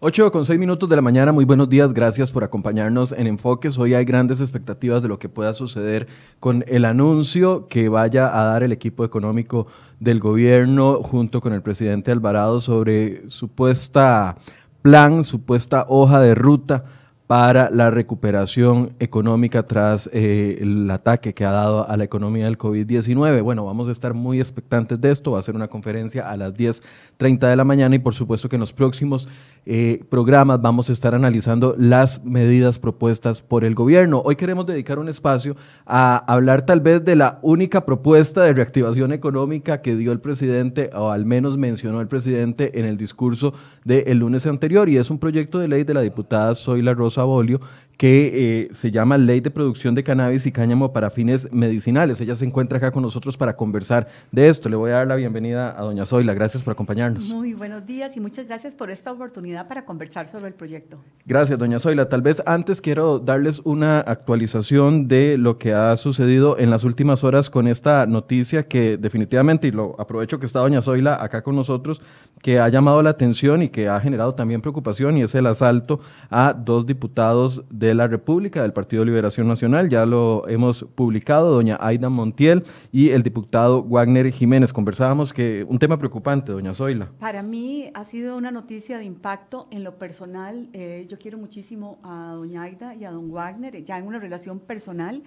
[0.00, 3.76] 8 con 6 minutos de la mañana, muy buenos días, gracias por acompañarnos en Enfoques.
[3.78, 6.06] Hoy hay grandes expectativas de lo que pueda suceder
[6.38, 9.66] con el anuncio que vaya a dar el equipo económico
[9.98, 14.36] del gobierno junto con el presidente Alvarado sobre supuesta
[14.82, 16.84] plan, supuesta hoja de ruta
[17.28, 22.56] para la recuperación económica tras eh, el ataque que ha dado a la economía del
[22.56, 23.42] COVID-19.
[23.42, 25.32] Bueno, vamos a estar muy expectantes de esto.
[25.32, 28.56] Va a ser una conferencia a las 10.30 de la mañana y por supuesto que
[28.56, 29.28] en los próximos
[29.66, 34.22] eh, programas vamos a estar analizando las medidas propuestas por el gobierno.
[34.24, 35.54] Hoy queremos dedicar un espacio
[35.84, 40.88] a hablar tal vez de la única propuesta de reactivación económica que dio el presidente,
[40.94, 43.52] o al menos mencionó el presidente en el discurso
[43.84, 47.60] del lunes anterior, y es un proyecto de ley de la diputada Zoila Rosa Bolio
[47.98, 52.20] que eh, se llama Ley de Producción de Cannabis y Cáñamo para Fines Medicinales.
[52.20, 54.68] Ella se encuentra acá con nosotros para conversar de esto.
[54.68, 56.32] Le voy a dar la bienvenida a doña Zoila.
[56.32, 57.28] Gracias por acompañarnos.
[57.28, 61.00] Muy buenos días y muchas gracias por esta oportunidad para conversar sobre el proyecto.
[61.26, 62.08] Gracias, doña Zoila.
[62.08, 67.24] Tal vez antes quiero darles una actualización de lo que ha sucedido en las últimas
[67.24, 71.56] horas con esta noticia que definitivamente, y lo aprovecho que está doña Zoila acá con
[71.56, 72.00] nosotros,
[72.42, 75.98] que ha llamado la atención y que ha generado también preocupación y es el asalto
[76.30, 81.50] a dos diputados de de la República, del Partido Liberación Nacional, ya lo hemos publicado,
[81.50, 84.72] doña Aida Montiel y el diputado Wagner Jiménez.
[84.72, 87.10] Conversábamos que un tema preocupante, doña Zoila.
[87.18, 90.68] Para mí ha sido una noticia de impacto en lo personal.
[90.72, 94.58] Eh, yo quiero muchísimo a doña Aida y a don Wagner, ya en una relación
[94.60, 95.22] personal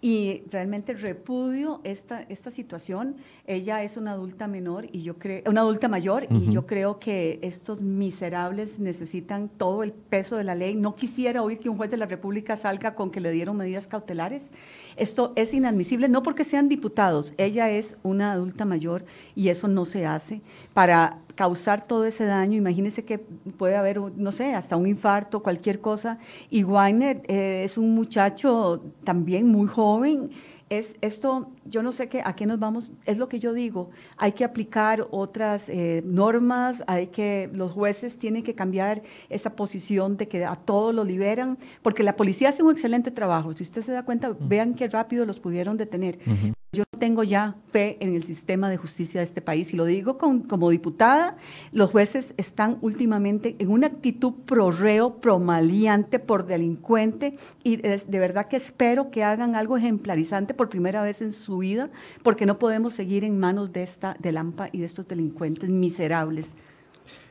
[0.00, 3.16] y realmente repudio esta, esta situación.
[3.46, 7.38] Ella es una adulta menor y yo creo, una adulta mayor y yo creo que
[7.42, 10.74] estos miserables necesitan todo el peso de la ley.
[10.74, 13.86] No quisiera oír que un juez de la República salga con que le dieron medidas
[13.86, 14.50] cautelares.
[14.96, 19.84] Esto es inadmisible, no porque sean diputados, ella es una adulta mayor y eso no
[19.84, 20.42] se hace
[20.74, 22.56] para causar todo ese daño.
[22.56, 26.18] Imagínense que puede haber, no sé, hasta un infarto, cualquier cosa.
[26.50, 30.30] Y Weiner eh, es un muchacho también muy joven.
[30.68, 33.90] Es esto, yo no sé qué, a qué nos vamos, es lo que yo digo,
[34.16, 40.16] hay que aplicar otras eh, normas, hay que, los jueces tienen que cambiar esa posición
[40.16, 43.82] de que a todos lo liberan, porque la policía hace un excelente trabajo, si usted
[43.82, 46.18] se da cuenta, vean qué rápido los pudieron detener.
[46.72, 50.18] Yo tengo ya fe en el sistema de justicia de este país y lo digo
[50.18, 51.36] como diputada,
[51.72, 58.56] los jueces están últimamente en una actitud pro reo, por delincuente y de, verdad que
[58.56, 61.88] espero que hagan algo ejemplarizante por primera vez en su vida
[62.22, 66.52] porque no podemos seguir en manos de esta de Lampa y de estos delincuentes miserables.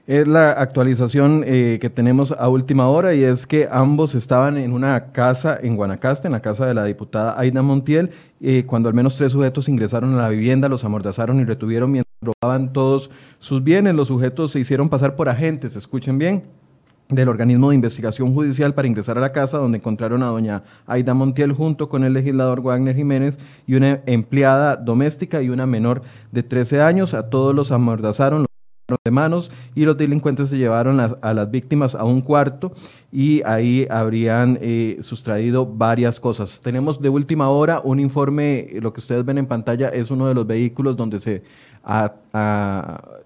[0.07, 4.71] Es la actualización eh, que tenemos a última hora y es que ambos estaban en
[4.71, 8.94] una casa en Guanacaste, en la casa de la diputada Aida Montiel, eh, cuando al
[8.94, 13.63] menos tres sujetos ingresaron a la vivienda, los amordazaron y retuvieron mientras robaban todos sus
[13.63, 13.95] bienes.
[13.95, 16.44] Los sujetos se hicieron pasar por agentes, escuchen bien,
[17.09, 21.15] del organismo de investigación judicial para ingresar a la casa donde encontraron a doña Aida
[21.15, 26.44] Montiel junto con el legislador Wagner Jiménez y una empleada doméstica y una menor de
[26.44, 27.15] 13 años.
[27.15, 28.45] A todos los amordazaron
[29.03, 32.72] de manos y los delincuentes se llevaron a, las víctimas a un cuarto
[33.12, 36.62] y ahí habrían eh, sustraído varias cosas.
[36.62, 40.36] Tenemos de última hora un informe, lo que ustedes ven en pantalla es uno de
[40.36, 41.42] los vehículos donde se,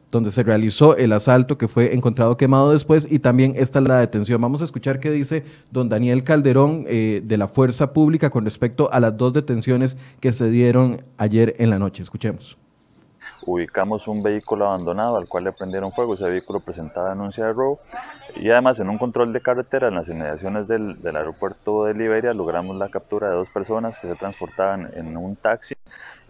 [0.09, 3.99] donde se realizó el asalto que fue encontrado quemado después y también esta es la
[3.99, 4.39] detención.
[4.39, 8.89] Vamos a escuchar qué dice don Daniel Calderón eh, de la Fuerza Pública con respecto
[8.93, 12.01] a las dos detenciones que se dieron ayer en la noche.
[12.01, 12.57] Escuchemos
[13.49, 16.13] ubicamos un vehículo abandonado al cual le prendieron fuego.
[16.13, 17.79] Ese vehículo presentaba denuncia de robo
[18.35, 22.33] y además en un control de carretera en las inmediaciones del, del aeropuerto de Liberia
[22.33, 25.75] logramos la captura de dos personas que se transportaban en un taxi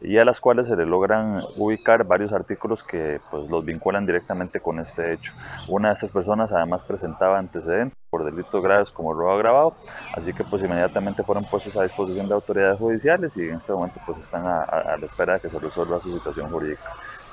[0.02, 4.60] y a las cuales se le logran ubicar varios artículos que pues, los vinculan directamente
[4.60, 5.34] con este hecho.
[5.68, 9.76] Una de estas personas además presentaba antecedentes por delitos graves como robo agravado,
[10.16, 14.00] así que pues inmediatamente fueron puestos a disposición de autoridades judiciales y en este momento
[14.06, 16.82] pues están a, a la espera de que se resuelva su situación jurídica.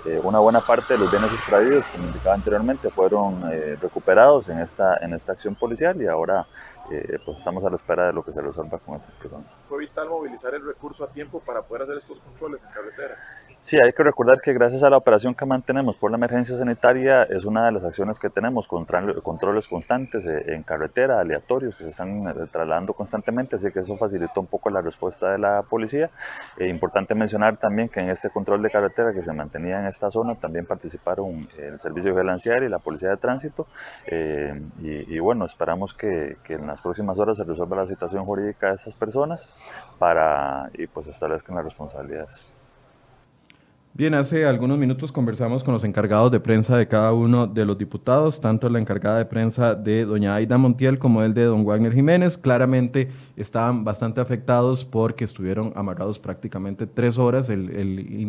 [0.06, 4.60] Eh, una buena parte de los bienes extraídos, como indicaba anteriormente, fueron eh, recuperados en
[4.60, 6.46] esta, en esta acción policial y ahora
[6.90, 9.58] eh, pues estamos a la espera de lo que se resuelva con estas personas.
[9.68, 13.14] ¿Fue vital movilizar el recurso a tiempo para poder hacer estos controles en carretera?
[13.58, 17.22] Sí, hay que recordar que gracias a la operación que mantenemos por la emergencia sanitaria
[17.22, 22.22] es una de las acciones que tenemos, controles constantes en carretera, aleatorios, que se están
[22.50, 26.10] trasladando constantemente, así que eso facilitó un poco la respuesta de la policía.
[26.58, 30.34] importante mencionar también que en este control de carretera que se mantenía en esta zona
[30.34, 33.66] también participaron el Servicio Vigelancial y la Policía de Tránsito.
[34.06, 38.74] Eh, y, bueno, esperamos que, en las próximas horas se resuelva la situación jurídica de
[38.74, 39.48] esas personas
[39.98, 42.44] para y pues establezcan las responsabilidades.
[43.96, 47.78] Bien, hace algunos minutos conversamos con los encargados de prensa de cada uno de los
[47.78, 51.94] diputados, tanto la encargada de prensa de doña Aida Montiel como el de don Wagner
[51.94, 52.36] Jiménez.
[52.36, 53.08] Claramente
[53.38, 57.48] estaban bastante afectados porque estuvieron amarrados prácticamente tres horas.
[57.48, 57.70] El,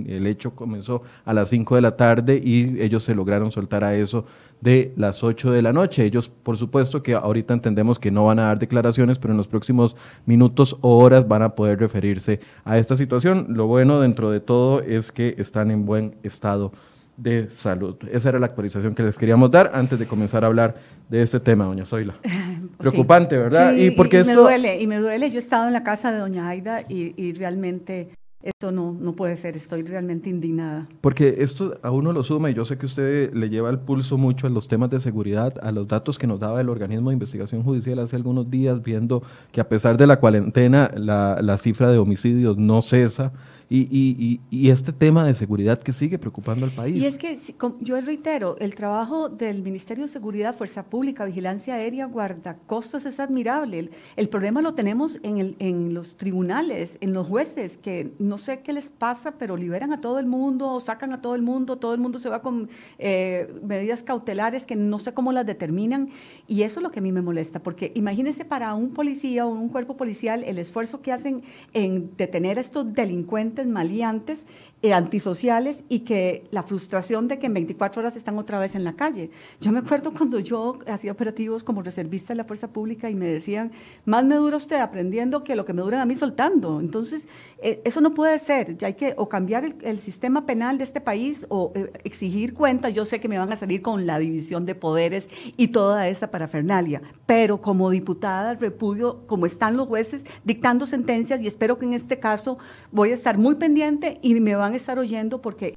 [0.07, 3.93] el hecho comenzó a las cinco de la tarde y ellos se lograron soltar a
[3.93, 4.23] eso
[4.61, 6.03] de las 8 de la noche.
[6.03, 9.47] Ellos, por supuesto, que ahorita entendemos que no van a dar declaraciones, pero en los
[9.47, 13.47] próximos minutos o horas van a poder referirse a esta situación.
[13.49, 16.71] Lo bueno dentro de todo es que están en buen estado
[17.17, 17.95] de salud.
[18.11, 20.75] Esa era la actualización que les queríamos dar antes de comenzar a hablar
[21.09, 22.13] de este tema, doña Zoila.
[22.77, 23.75] Preocupante, ¿verdad?
[23.75, 25.31] y porque me duele, y me duele.
[25.31, 28.09] Yo he estado en la casa de doña Aida y, y realmente
[28.43, 30.87] esto no, no puede ser, estoy realmente indignada.
[31.01, 34.19] Porque esto a uno lo suma y yo sé que usted le lleva el pulso
[34.19, 37.15] mucho a los temas de seguridad, a los datos que nos daba el organismo de
[37.15, 41.91] investigación judicial hace algunos días, viendo que a pesar de la cuarentena la, la cifra
[41.91, 43.33] de homicidios no cesa
[43.69, 47.01] y, y, y, este tema de seguridad que sigue preocupando al país.
[47.01, 47.37] Y es que
[47.81, 53.89] yo reitero, el trabajo del Ministerio de Seguridad, Fuerza Pública, Vigilancia Aérea, Guardacostas es admirable.
[54.15, 58.61] El, problema lo tenemos en, el, en, los tribunales, en los jueces, que no sé
[58.61, 61.93] qué les pasa, pero liberan a todo el mundo, sacan a todo el mundo, todo
[61.93, 62.69] el mundo se va con
[62.99, 66.09] eh, medidas cautelares que no sé cómo las determinan.
[66.47, 69.49] Y eso es lo que a mí me molesta, porque imagínense para un policía o
[69.49, 71.43] un cuerpo policial el esfuerzo que hacen
[71.73, 74.45] en detener a estos delincuentes maleantes,
[74.83, 78.83] eh, antisociales y que la frustración de que en 24 horas están otra vez en
[78.83, 79.31] la calle.
[79.59, 83.25] Yo me acuerdo cuando yo hacía operativos como reservista de la Fuerza Pública y me
[83.25, 83.71] decían,
[84.05, 86.79] más me dura usted aprendiendo que lo que me duran a mí soltando.
[86.79, 87.23] Entonces,
[87.59, 88.77] eh, eso no puede ser.
[88.77, 92.93] Ya hay que o cambiar el, sistema penal de este país o eh, exigir cuentas.
[92.93, 95.27] Yo sé que me van a salir con la división de poderes
[95.57, 101.47] y toda esa parafernalia, pero como diputada repudio como están los jueces dictando sentencias y
[101.47, 102.59] espero que en este caso
[102.91, 105.75] voy a estar muy pendiente y me van a estar oyendo porque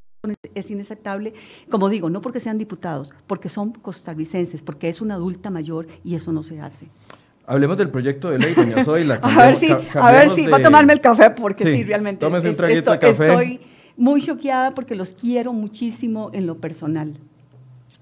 [0.55, 1.33] es inaceptable,
[1.71, 6.15] como digo, no porque sean diputados, porque son costarricenses, porque es una adulta mayor y
[6.15, 6.89] eso no se hace.
[7.47, 9.15] Hablemos del proyecto de ley, doña Zoila.
[9.23, 12.57] a ver si, a ver si va a tomarme el café, porque sí, realmente un
[12.57, 13.29] traguito de café.
[13.29, 13.61] estoy
[13.97, 17.15] muy choqueada porque los quiero muchísimo en lo personal.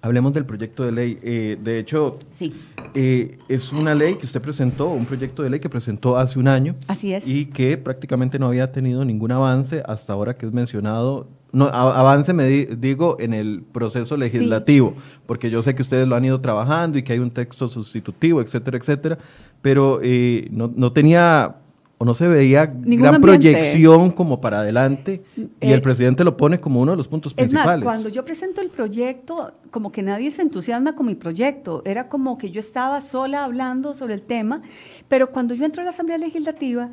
[0.08, 1.18] Hablemos del proyecto de ley.
[1.22, 2.54] Eh, de hecho, sí.
[2.94, 6.48] Eh, es una ley que usted presentó, un proyecto de ley que presentó hace un
[6.48, 6.74] año.
[6.86, 7.28] Así es.
[7.28, 11.28] Y que prácticamente no había tenido ningún avance hasta ahora que es mencionado.
[11.52, 14.94] No, avance me digo en el proceso legislativo,
[15.26, 18.40] porque yo sé que ustedes lo han ido trabajando y que hay un texto sustitutivo,
[18.40, 19.18] etcétera, etcétera,
[19.60, 21.56] pero eh, no, no tenía
[21.98, 26.60] o no se veía gran proyección como para adelante y el eh, presidente lo pone
[26.60, 27.74] como uno de los puntos principales.
[27.74, 31.82] Es más, cuando yo presento el proyecto, como que nadie se entusiasma con mi proyecto,
[31.84, 34.62] era como que yo estaba sola hablando sobre el tema,
[35.08, 36.90] pero cuando yo entro a la Asamblea Legislativa,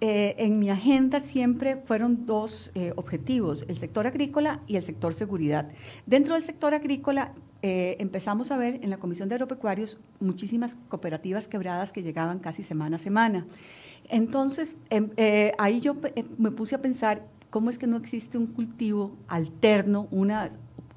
[0.00, 5.14] eh, en mi agenda siempre fueron dos eh, objetivos, el sector agrícola y el sector
[5.14, 5.68] seguridad.
[6.06, 11.92] Dentro del sector agrícola empezamos a ver en la Comisión de Agropecuarios muchísimas cooperativas quebradas
[11.92, 13.46] que llegaban casi semana a semana.
[14.10, 18.38] Entonces, em, eh, ahí yo eh, me puse a pensar cómo es que no existe
[18.38, 20.50] un cultivo alterno, una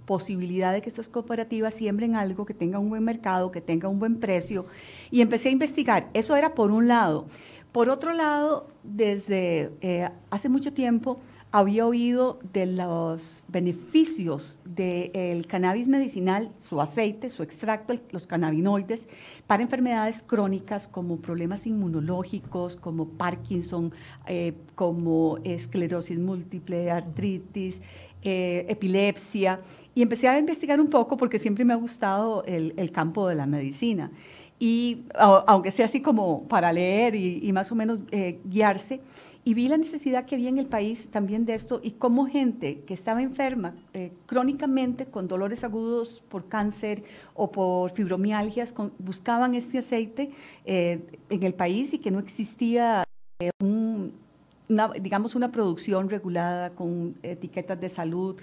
[0.06, 4.00] posibilidad de que estas cooperativas siembren algo que tenga un buen mercado, que tenga un
[4.00, 4.66] buen precio.
[5.12, 6.10] Y empecé a investigar.
[6.14, 7.26] Eso era por un lado.
[7.72, 11.20] Por otro lado, desde eh, hace mucho tiempo
[11.54, 19.08] había oído de los beneficios del cannabis medicinal, su aceite, su extracto, los cannabinoides,
[19.46, 23.94] para enfermedades crónicas como problemas inmunológicos, como Parkinson,
[24.26, 27.80] eh, como esclerosis múltiple, artritis,
[28.24, 29.62] eh, epilepsia.
[29.94, 33.46] Y empecé a investigar un poco porque siempre me ha gustado el, campo de la
[33.46, 34.10] medicina.
[34.58, 39.02] Y aunque sea así como para leer y, más o menos eh, guiarse,
[39.46, 42.82] y vi la necesidad que había en el país también de esto y cómo gente
[42.82, 49.80] que estaba enferma eh, crónicamente con dolores agudos por cáncer o por fibromialgias buscaban este
[49.80, 50.32] aceite
[50.66, 53.04] eh, en el país y que no existía
[53.40, 58.40] eh, una, digamos una producción regulada con etiquetas de salud.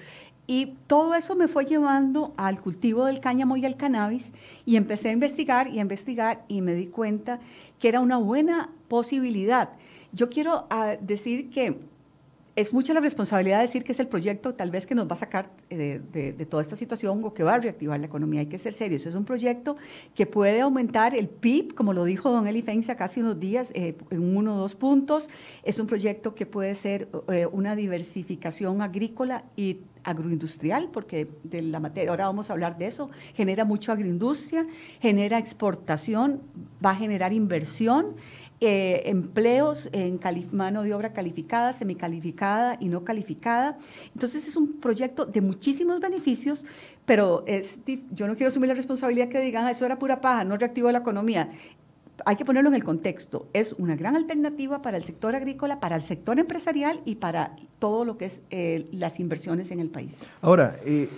[0.46, 4.32] Y todo eso me fue llevando al cultivo del cáñamo y al cannabis
[4.66, 7.38] y empecé a investigar y a investigar y me di cuenta
[7.78, 9.70] que era una buena posibilidad
[10.12, 11.78] yo quiero ah, decir que
[12.56, 15.14] es mucha la responsabilidad de decir que es el proyecto tal vez que nos va
[15.14, 18.40] a sacar eh, de, toda esta situación o que va a reactivar la economía.
[18.40, 19.06] Hay que ser serios.
[19.06, 19.76] Es un proyecto
[20.14, 24.36] que puede aumentar el PIB, como lo dijo don Eli casi unos días, eh, en
[24.36, 25.30] uno o dos puntos.
[25.62, 31.80] Es un proyecto que puede ser eh, una diversificación agrícola y agroindustrial, porque de la
[31.80, 34.66] materia, ahora vamos a hablar de eso, genera mucho agroindustria,
[35.00, 36.40] genera exportación,
[36.84, 38.16] va a generar inversión,
[38.60, 40.20] eh, empleos en
[40.52, 43.78] mano de obra calificada, semicalificada y no calificada.
[44.14, 46.64] Entonces es un proyecto de muchísimos beneficios,
[47.06, 47.78] pero es,
[48.10, 50.90] yo no quiero asumir la responsabilidad que digan, ah, eso era pura paja, no reactivó
[50.90, 51.50] la economía
[52.26, 53.48] hay que ponerlo en el contexto.
[53.52, 58.04] Es una gran alternativa para el sector agrícola, para el sector empresarial y para todo
[58.04, 60.18] lo que es eh, las inversiones en el país.
[60.42, 61.08] Ahora, eh,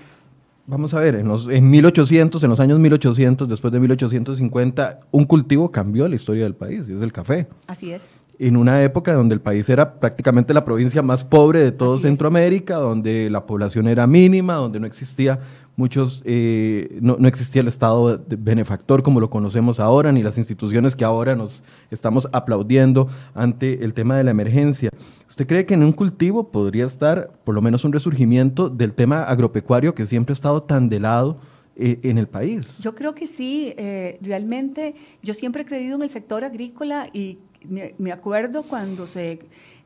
[0.66, 5.24] vamos a ver, en, los, en 1800, en los años 1800, después de 1850, un
[5.24, 7.48] cultivo cambió la historia del país, y es el café.
[7.66, 11.70] Así es en una época donde el país era prácticamente la provincia más pobre de
[11.70, 15.38] todo Centroamérica, donde la población era mínima, donde no existía
[15.76, 21.04] muchos, eh, no, existía el Estado benefactor como lo conocemos ahora, ni las instituciones que
[21.04, 24.90] ahora nos estamos aplaudiendo ante el tema de la emergencia.
[25.28, 29.24] ¿Usted cree que en un cultivo podría estar por lo menos un resurgimiento del tema
[29.24, 31.38] agropecuario que siempre ha estado tan de lado?
[31.74, 32.80] Eh, en el país.
[32.80, 37.38] Yo creo que sí, eh, realmente yo siempre he creído en el sector agrícola y
[37.66, 39.38] me, acuerdo cuando se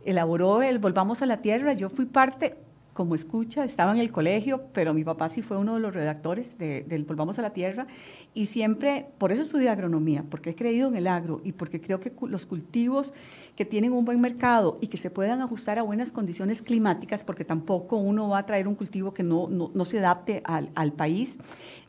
[0.04, 2.56] elaboró el Volvamos a la Tierra, yo fui parte,
[2.96, 6.56] como escucha, estaba en el colegio, pero mi papá sí fue uno de los redactores
[6.58, 7.86] del Volvamos a la Tierra
[8.32, 12.00] y siempre, por eso estudié agronomía, porque he creído en el agro y porque creo
[12.00, 13.12] que los cultivos
[13.54, 17.44] que tienen un buen mercado y que se puedan ajustar a buenas condiciones climáticas, porque
[17.44, 21.38] tampoco uno va a traer un cultivo que no, no, se adapte al, al país,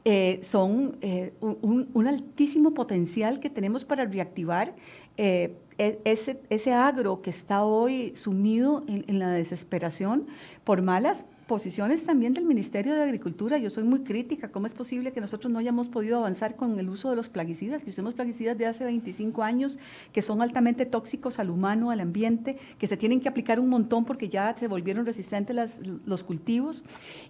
[0.10, 4.74] eh, son eh, un, altísimo potencial que tenemos para reactivar
[5.18, 10.28] eh, e, ese, ese agro que está hoy sumido en, en la desesperación
[10.64, 13.58] por malas posiciones también del Ministerio de Agricultura.
[13.58, 14.50] Yo soy muy crítica.
[14.50, 17.84] ¿Cómo es posible que nosotros no hayamos podido avanzar con el uso de los plaguicidas?
[17.84, 19.80] Que usemos plaguicidas de hace 25 años,
[20.12, 24.04] que son altamente tóxicos al humano, al ambiente, que se tienen que aplicar un montón
[24.04, 26.84] porque ya se volvieron resistentes las, los cultivos.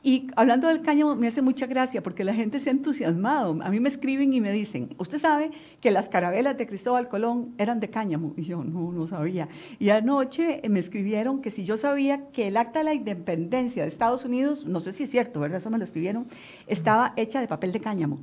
[0.03, 3.57] Y hablando del cáñamo, me hace mucha gracia porque la gente se ha entusiasmado.
[3.62, 7.53] A mí me escriben y me dicen, usted sabe que las carabelas de Cristóbal Colón
[7.59, 8.33] eran de cáñamo.
[8.36, 9.47] Y yo no, no sabía.
[9.77, 13.89] Y anoche me escribieron que si yo sabía que el acta de la independencia de
[13.89, 15.58] Estados Estados Unidos, no sé si es cierto, ¿verdad?
[15.58, 16.28] Eso me lo escribieron,
[16.66, 18.20] estaba hecha de papel de cáñamo.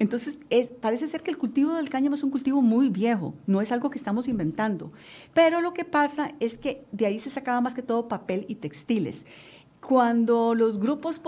[0.00, 3.60] Entonces, es, parece ser que el cultivo del cáñamo es un cultivo muy viejo, no
[3.60, 4.90] es algo que estamos inventando.
[5.32, 8.56] Pero lo que pasa es que de ahí se sacaba más que todo papel y
[8.56, 9.24] textiles.
[9.86, 11.20] Cuando los grupos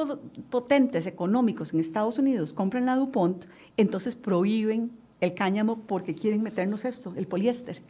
[0.50, 3.44] potentes económicos en Estados Unidos compran la DuPont,
[3.76, 4.90] entonces prohíben
[5.20, 7.80] el cáñamo porque quieren meternos esto, el poliéster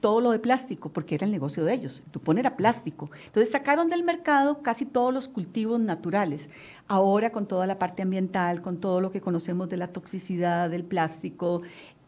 [0.00, 2.02] todo lo de plástico, porque era el negocio de ellos.
[2.10, 3.10] Tupón era plástico.
[3.26, 6.48] Entonces sacaron del mercado casi todos los cultivos naturales.
[6.88, 10.84] Ahora con toda la parte ambiental, con todo lo que conocemos de la toxicidad del
[10.84, 11.62] plástico,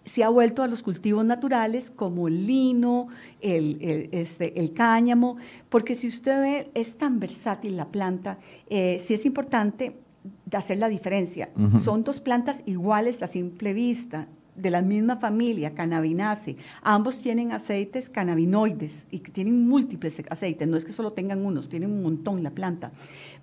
[0.04, 3.08] se ha vuelto a los cultivos naturales como el lino,
[3.40, 5.37] el, este, el cáñamo,
[5.68, 8.38] porque si usted ve, es tan versátil la planta,
[8.70, 9.99] eh, sí es importante
[10.52, 11.50] hacer la diferencia.
[11.82, 14.28] Son dos plantas iguales a simple vista
[14.60, 16.56] de la misma familia, cannabinace.
[16.82, 21.68] Ambos tienen aceites cannabinoides y que tienen múltiples aceites, no es que solo tengan unos,
[21.68, 22.92] tienen un montón la planta.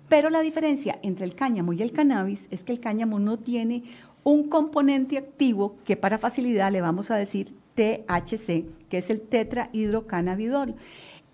[0.08, 3.84] Pero la diferencia entre el cáñamo y el cannabis es que el cáñamo no tiene
[4.22, 10.74] un componente activo que para facilidad le vamos a decir THC, que es el tetrahidrocannabidol.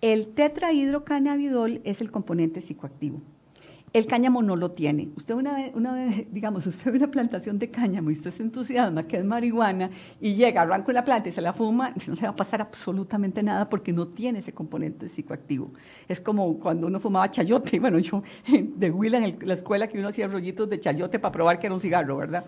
[0.01, 3.23] El tetrahidrocannabidol es el componente psicoactivo.
[3.93, 5.11] El cáñamo no lo tiene.
[5.17, 8.43] Usted una vez, una vez, digamos, usted ve una plantación de cáñamo y usted se
[8.43, 12.23] entusiasma que es marihuana y llega, arranca la planta y se la fuma, no le
[12.23, 15.73] va a pasar absolutamente nada porque no tiene ese componente psicoactivo.
[16.09, 17.81] Es como cuando uno fumaba chayote.
[17.83, 21.59] Bueno, yo de Huila en la escuela que uno hacía rollitos de chayote para probar
[21.59, 22.45] que era un cigarro, ¿verdad?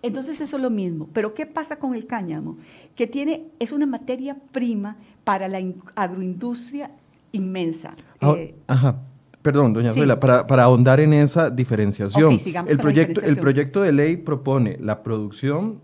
[0.00, 1.08] Entonces eso es lo mismo.
[1.12, 2.56] Pero ¿qué pasa con el cáñamo?
[2.94, 5.60] Que tiene, es una materia prima para la
[5.96, 6.90] agroindustria
[7.32, 7.94] inmensa.
[8.20, 8.96] Ah, eh, ajá.
[9.42, 10.00] Perdón, doña sí.
[10.20, 12.38] para, para, ahondar en esa diferenciación.
[12.66, 15.80] el, proyecto, el proyecto de ley propone la producción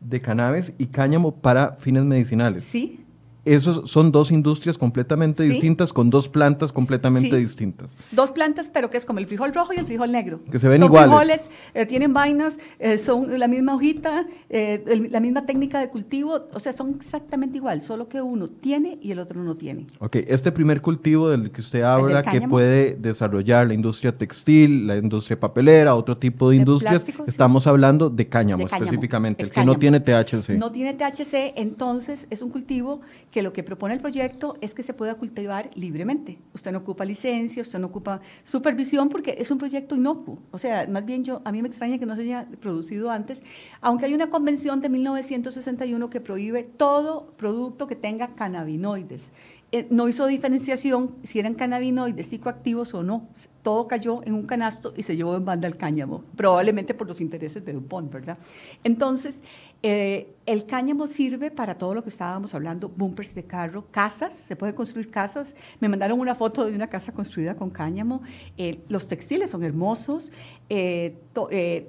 [0.00, 2.64] de cannabis y cáñamo para fines medicinales.
[2.64, 3.04] Sí,
[3.44, 7.96] esos son dos industrias completamente distintas con dos plantas completamente distintas.
[8.10, 10.40] Dos plantas, pero que es como el frijol rojo y el frijol negro.
[10.50, 11.08] Que se ven son iguales.
[11.08, 16.48] frijoles, eh, tienen vainas, eh, son la misma hojita, eh, la misma técnica de cultivo,
[16.52, 19.86] o sea, son exactamente igual, solo que uno tiene y el otro no tiene.
[20.00, 24.96] Ok, este primer cultivo del que usted habla, que puede desarrollar la industria textil, la
[24.96, 30.00] industria papelera, otro tipo de industrias, estamos hablando de cáñamo, específicamente, el, que no tiene
[30.00, 30.50] THC.
[30.50, 34.82] No tiene THC, entonces es un cultivo que lo que propone el proyecto es que
[34.82, 36.38] se pueda cultivar libremente.
[36.54, 40.38] Usted no ocupa licencia, usted no ocupa supervisión porque es un proyecto inocuo.
[40.50, 43.42] O sea, más bien yo, a mí me extraña que no se haya producido antes,
[43.80, 49.30] aunque hay una convención de 1961 que prohíbe todo producto que tenga cannabinoides.
[49.70, 53.28] Eh, no hizo diferenciación si eran cannabinoides psicoactivos o no
[53.68, 57.20] todo cayó en un canasto y se llevó en banda el cáñamo, probablemente por los
[57.20, 58.38] intereses de Dupont, ¿verdad?
[58.82, 59.40] Entonces,
[59.82, 64.56] eh, el cáñamo sirve para todo lo que estábamos hablando, bumpers de carro, casas, se
[64.56, 65.54] puede construir casas.
[65.78, 68.22] Me mandaron una foto de una casa construida con cáñamo.
[68.56, 70.32] Eh, los textiles son hermosos.
[70.70, 71.16] Eh,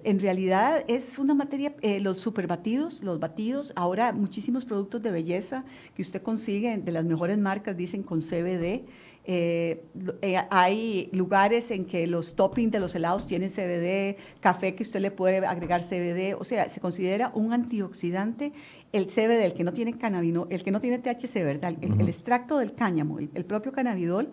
[0.04, 5.66] en realidad es una materia, los superbatidos, los batidos, ahora muchísimos productos de belleza
[5.96, 8.86] que usted consigue de las mejores marcas dicen con CBD.
[9.26, 9.84] Eh,
[10.22, 15.02] eh, hay lugares en que los toppings de los helados tienen CBD, café que usted
[15.02, 18.54] le puede agregar CBD, o sea, se considera un antioxidante
[18.92, 21.76] el CBD, el que no tiene cannabino, el que no tiene THC, ¿verdad?
[21.82, 24.32] El, extracto del cáñamo, el, propio cannabidol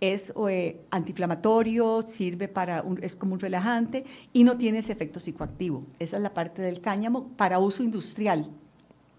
[0.00, 5.84] es eh, antiinflamatorio, sirve para es como un relajante y no tiene ese efecto psicoactivo.
[6.00, 8.50] Esa es la parte del cáñamo para uso industrial,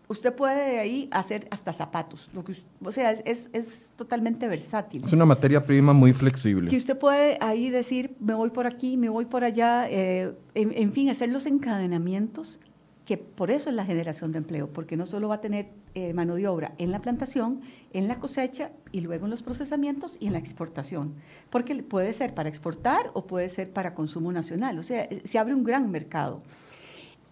[0.08, 2.30] usted puede de ahí hacer hasta zapatos.
[2.34, 5.04] Lo que, o sea, es, es, totalmente versátil.
[5.04, 6.70] Es una materia prima muy flexible.
[6.70, 10.92] Que usted puede ahí decir, me voy por aquí, me voy por allá, eh, en,
[10.92, 12.60] fin, hacer los encadenamientos,
[13.06, 16.14] que por eso es la generación de empleo, porque no solo va a tener eh,
[16.14, 17.62] mano de obra en la plantación,
[17.94, 21.14] en la cosecha y luego en los procesamientos y en la exportación,
[21.50, 25.38] porque puede ser para exportar o puede ser para consumo nacional, o sea, eh, se
[25.38, 26.42] abre un gran mercado.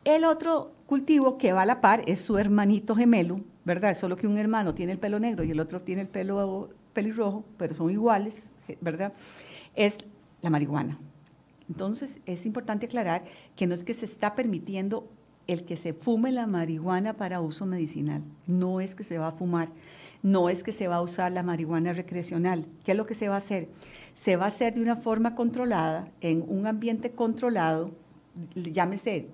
[0.06, 3.96] El otro cultivo que va a la par es su hermanito gemelo, ¿verdad?
[3.96, 7.46] Solo que un hermano tiene el pelo negro y el otro tiene el pelo pelirrojo,
[7.58, 8.44] pero son iguales,
[8.82, 9.14] ¿verdad?
[9.76, 9.96] Es
[10.42, 11.00] la marihuana.
[11.70, 13.24] Entonces, es importante aclarar
[13.56, 15.08] que no es que se está permitiendo
[15.48, 19.32] el que se fume la marihuana para uso medicinal, no es que se va a
[19.32, 19.70] fumar,
[20.22, 22.66] no es que se va a usar la marihuana recreacional.
[22.86, 23.68] ¿Qué es lo que se va a hacer?
[24.16, 27.92] Se va a hacer de una forma controlada, en un ambiente controlado,
[28.56, 29.28] llámese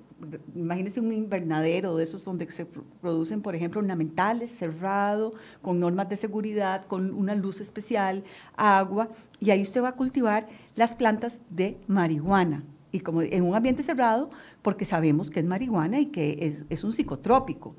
[0.55, 6.15] imagínense un invernadero de esos donde se producen, por ejemplo, ornamentales, cerrado, con normas de
[6.15, 8.23] seguridad, con una luz especial,
[8.55, 12.63] agua, y ahí usted va a cultivar las plantas de marihuana.
[12.91, 16.93] Y como en un ambiente cerrado, porque sabemos que es marihuana y que es, un
[16.93, 17.75] psicotrópico.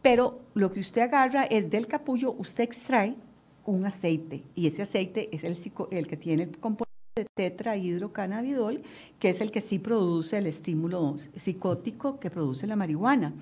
[0.00, 3.16] Pero lo que usted agarra es del capullo, usted extrae
[3.64, 5.56] un aceite, y ese aceite es el,
[5.90, 6.85] el que tiene el compuesto
[7.16, 8.82] de tetrahidrocannabidol,
[9.18, 13.32] que es el que sí produce el estímulo psicótico que produce la marihuana.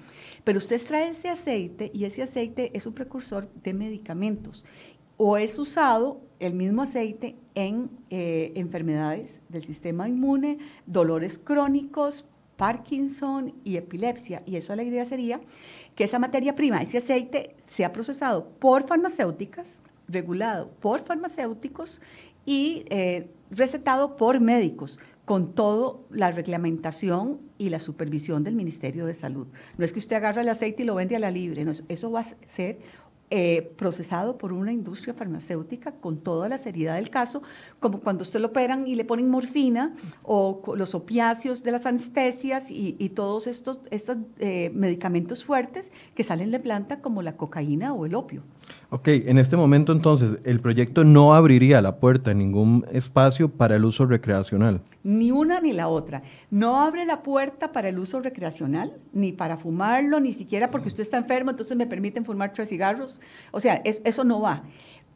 [0.45, 4.65] Pero usted extrae ese aceite y ese aceite es un precursor de medicamentos
[5.17, 13.55] o es usado el mismo aceite en eh, enfermedades del sistema inmune, dolores crónicos, Parkinson
[13.65, 14.45] y epilepsia.
[14.47, 15.41] Y eso la idea sería
[15.97, 22.01] que esa materia prima, ese aceite, sea procesado por farmacéuticas, regulado por farmacéuticos
[22.45, 29.15] y eh, recetado por médicos con toda la reglamentación y la supervisión del Ministerio de
[29.15, 29.47] Salud.
[29.79, 32.21] No es que usted agarre el aceite y lo vende a la libre, eso va
[32.21, 32.79] a ser
[33.31, 37.43] eh, procesado por una industria farmacéutica con toda la seriedad del caso,
[37.81, 42.67] como cuando usted lo operan y le ponen morfina o los opiáceos de las anestesias
[42.69, 48.05] y, todos estos, estos eh, medicamentos fuertes que salen de planta como la cocaína o
[48.05, 48.43] el opio.
[48.91, 53.77] Ok, en este momento entonces el proyecto no abriría la puerta en ningún espacio para
[53.77, 54.83] el uso recreacional.
[55.03, 56.23] Ni una ni la otra.
[56.51, 61.03] No abre la puerta para el uso recreacional, ni para fumarlo, ni siquiera porque usted
[61.03, 63.21] está enfermo, entonces me permiten fumar tres cigarros.
[63.51, 64.63] O sea, eso no va.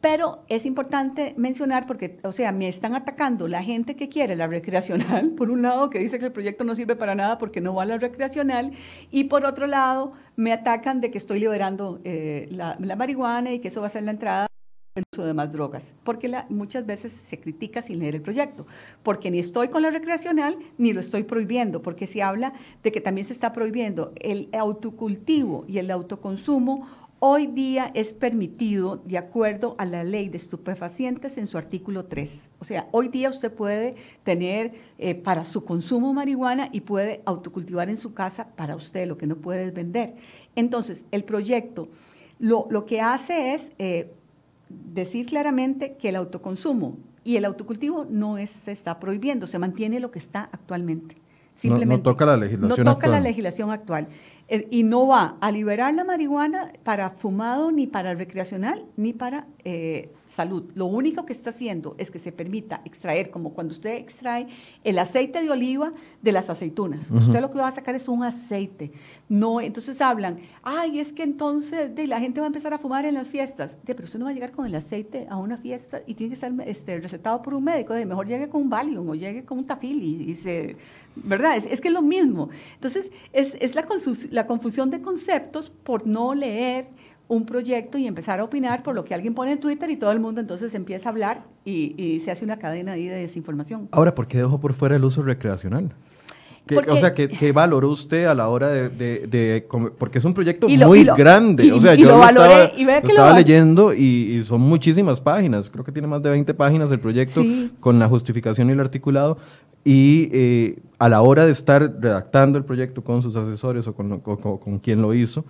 [0.01, 4.47] Pero es importante mencionar porque, o sea, me están atacando la gente que quiere la
[4.47, 7.75] recreacional, por un lado, que dice que el proyecto no sirve para nada porque no
[7.75, 8.71] va a la recreacional,
[9.11, 13.67] y por otro lado, me atacan de que estoy liberando eh, la, marihuana y que
[13.67, 14.47] eso va a ser la entrada
[14.95, 18.65] el uso de más drogas, porque muchas veces se critica sin leer el proyecto,
[19.03, 22.99] porque ni estoy con la recreacional ni lo estoy prohibiendo, porque se habla de que
[22.99, 26.87] también se está prohibiendo el autocultivo y el autoconsumo
[27.19, 32.49] hoy día es permitido de acuerdo a la ley de estupefacientes en su artículo 3.
[32.59, 37.89] O sea, hoy día usted puede tener eh, para su consumo marihuana y puede autocultivar
[37.89, 40.15] en su casa para usted, lo que no puede vender.
[40.55, 41.89] Entonces, el proyecto
[42.39, 44.13] lo, que hace es eh,
[44.69, 50.09] decir claramente que el autoconsumo y el autocultivo no se está prohibiendo, se mantiene lo
[50.09, 51.17] que está actualmente.
[51.55, 54.07] Simplemente, no, toca la legislación no toca la legislación actual.
[54.49, 59.47] Eh, y no va a liberar la marihuana para fumado, ni para recreacional, ni para
[59.63, 60.63] eh, salud.
[60.75, 64.47] Lo único que está haciendo es que se permita extraer, como cuando usted extrae
[64.83, 67.09] el aceite de oliva de las aceitunas.
[67.11, 68.91] Usted lo que va a sacar es un aceite.
[69.27, 73.05] No, entonces hablan, ay, es que entonces de, la gente va a empezar a fumar
[73.05, 73.75] en las fiestas.
[73.83, 76.35] De, pero usted no va a llegar con el aceite a una fiesta y tiene
[76.35, 77.93] que ser este, recetado por un médico.
[77.93, 80.77] De, mejor llegue con un Valium o llegue con un Tafil y, se,
[81.15, 81.57] ¿verdad?
[81.57, 82.49] Es, que es lo mismo.
[82.75, 83.85] Entonces, es, es la,
[84.29, 86.87] la confusión de conceptos por no leer
[87.29, 90.11] un proyecto y empezar a opinar por lo que alguien pone en Twitter y todo
[90.11, 93.87] el mundo entonces empieza a hablar y, y se hace una cadena ahí de desinformación.
[93.91, 95.93] Ahora, ¿por qué dejó por fuera el uso recreacional?
[96.75, 101.03] o sea, ¿qué, valoró usted a la hora de, de, porque es un proyecto muy
[101.03, 101.71] grande?
[101.71, 105.69] o sea, yo lo, estaba, estaba leyendo y, son muchísimas páginas.
[105.69, 107.43] Creo que tiene más de 20 páginas el proyecto
[107.79, 109.37] con la justificación y el articulado.
[109.83, 114.19] Y eh, a la hora de estar redactando el proyecto con sus asesores o con,
[114.19, 115.45] con, quien lo hizo,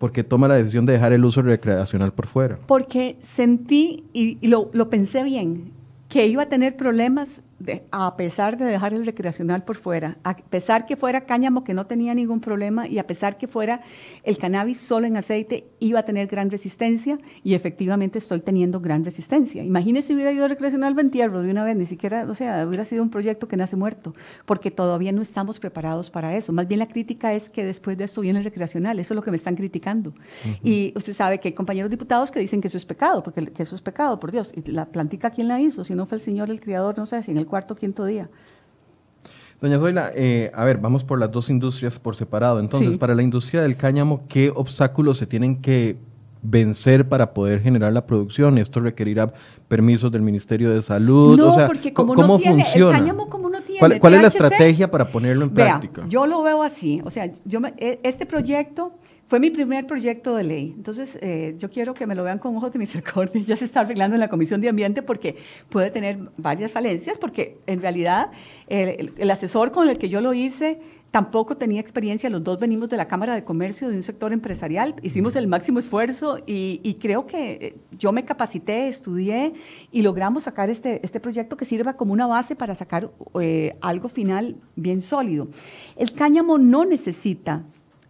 [0.00, 2.58] ¿por qué toma la decisión de dejar el uso recreacional por fuera?
[2.66, 5.72] Porque sentí, y, y lo, lo pensé bien,
[6.08, 7.42] que iba a tener problemas
[7.90, 11.86] a pesar de dejar el recreacional por fuera, a pesar que fuera cáñamo que no
[11.86, 13.82] tenía ningún problema y a pesar que fuera
[14.22, 19.04] el cannabis solo en aceite, iba a tener gran resistencia y efectivamente estoy teniendo gran
[19.04, 19.62] resistencia.
[19.64, 23.02] Imagínese si hubiera ido recreacional entierro de una vez, ni siquiera, o sea, hubiera sido
[23.02, 24.14] un proyecto que nace muerto,
[24.46, 26.52] porque todavía no estamos preparados para eso.
[26.52, 29.22] Más bien la crítica es que después de esto viene el recreacional, eso es lo
[29.22, 30.14] que me están criticando.
[30.62, 33.62] Y usted sabe que hay compañeros diputados que dicen que eso es pecado, porque que
[33.62, 34.52] eso es pecado, por Dios.
[34.54, 35.84] ¿Y la plantica quién la hizo?
[35.84, 38.28] Si no fue el Señor el Criador, no sé, si en el cuarto, quinto día.
[39.60, 42.60] Doña Zoila, eh, a ver, vamos por las dos industrias por separado.
[42.60, 45.98] Entonces, para la industria del cáñamo, ¿qué obstáculos se tienen que
[46.42, 48.56] vencer para poder generar la producción?
[48.56, 49.30] ¿Esto requerirá
[49.68, 51.36] permisos del Ministerio de Salud?
[51.36, 52.96] No, porque como ¿cómo no tiene, funciona?
[52.96, 53.49] El cáñamo como
[53.80, 56.04] ¿Cuál, es la estrategia para ponerlo en práctica?
[56.08, 57.00] Yo lo veo así.
[57.04, 60.74] O sea, yo e, este proyecto fue mi primer proyecto de ley.
[60.76, 63.40] Entonces, eh, yo quiero que me lo vean con ojos de misericordia.
[63.46, 65.36] Ya se está arreglando en la Comisión de Ambiente porque
[65.68, 68.30] puede tener varias falencias, porque en realidad
[68.66, 72.30] el, asesor con el que yo lo hice tampoco tenía experiencia.
[72.30, 74.94] Los dos venimos de la Cámara de Comercio, de un sector empresarial.
[75.02, 79.54] Hicimos el máximo esfuerzo y, creo que eh, yo me capacité, estudié
[79.90, 84.08] y logramos sacar este, este proyecto que sirva como una base para sacar eh, algo
[84.08, 85.48] final bien sólido.
[85.96, 87.64] El cáñamo no necesita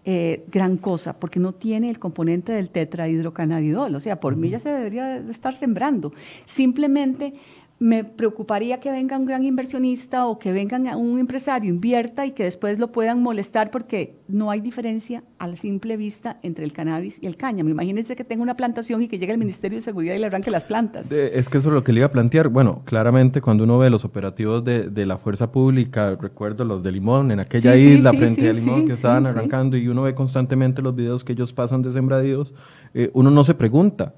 [0.06, 3.94] eh, gran cosa, porque no tiene el componente del tetrahidrocannabidol.
[3.94, 6.14] O sea, por mí ya se debería de estar sembrando.
[6.46, 7.34] Simplemente
[7.80, 12.44] me preocuparía que venga un gran inversionista o que venga un empresario, invierta y que
[12.44, 17.16] después lo puedan molestar porque no hay diferencia a la simple vista entre el cannabis
[17.22, 17.70] y el cáñamo.
[17.70, 20.50] Imagínense que tenga una plantación y que llegue el Ministerio de Seguridad y le arranque
[20.50, 21.10] las plantas.
[21.10, 22.48] es que eso es lo que le iba a plantear.
[22.48, 26.92] Bueno, claramente cuando uno ve los operativos de, de la fuerza pública, recuerdo los de
[26.92, 30.94] Limón, en aquella isla frente a Limón que estaban arrancando y uno ve constantemente los
[30.94, 32.52] videos que ellos pasan de sembradíos,
[32.92, 34.14] eh, uno no se pregunta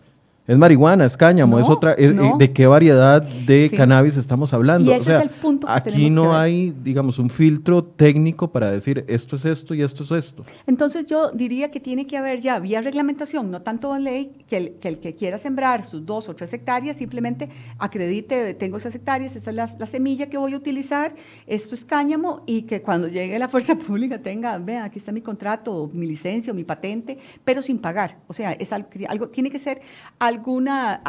[0.52, 1.94] es marihuana, es cáñamo, es otra.
[1.94, 4.90] ¿De qué variedad de cannabis estamos hablando?
[4.90, 9.04] Y ese es el punto que aquí no hay, digamos, un filtro técnico para decir
[9.08, 10.44] esto es esto y esto es esto.
[10.66, 14.78] Entonces yo diría que tiene que haber ya vía reglamentación, no tanto en ley, que
[14.80, 19.50] el, que quiera sembrar sus dos o tres hectáreas simplemente acredite, tengo esas hectáreas, esta
[19.50, 21.14] es la, semilla que voy a utilizar,
[21.46, 25.20] esto es cáñamo y que cuando llegue la fuerza pública tenga, vean, aquí está mi
[25.20, 28.18] contrato, mi licencia o mi patente, pero sin pagar.
[28.26, 29.80] O sea, es algo, tiene que ser
[30.18, 31.00] algo alguna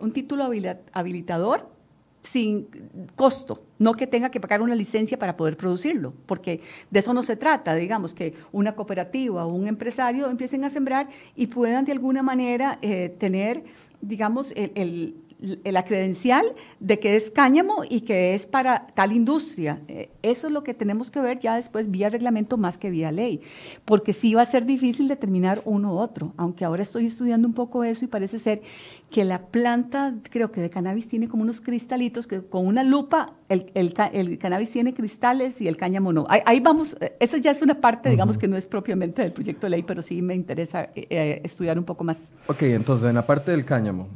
[0.00, 0.44] un título
[0.92, 1.70] habilitador
[2.20, 2.68] sin
[3.16, 7.22] costo, no que tenga que pagar una licencia para poder producirlo, porque de eso no
[7.22, 11.92] se trata, digamos, que una cooperativa o un empresario empiecen a sembrar y puedan de
[11.92, 13.64] alguna manera eh, tener,
[14.00, 15.16] digamos, el,
[15.64, 19.80] la credencial de que es cáñamo y que es para tal industria.
[19.88, 23.10] Eh, eso es lo que tenemos que ver ya después vía reglamento más que vía
[23.10, 23.40] ley,
[23.84, 27.54] porque sí va a ser difícil determinar uno u otro, aunque ahora estoy estudiando un
[27.54, 28.62] poco eso y parece ser
[29.10, 33.34] que la planta, creo que de cannabis tiene como unos cristalitos que con una lupa
[33.48, 36.26] el, el, cannabis tiene cristales y el cáñamo no.
[36.28, 39.66] Ahí, vamos, eh, esa ya es una parte, digamos, que no es propiamente del proyecto
[39.66, 42.30] de ley, pero sí me interesa eh, estudiar un poco más.
[42.46, 44.08] Ok, entonces en la parte del cáñamo,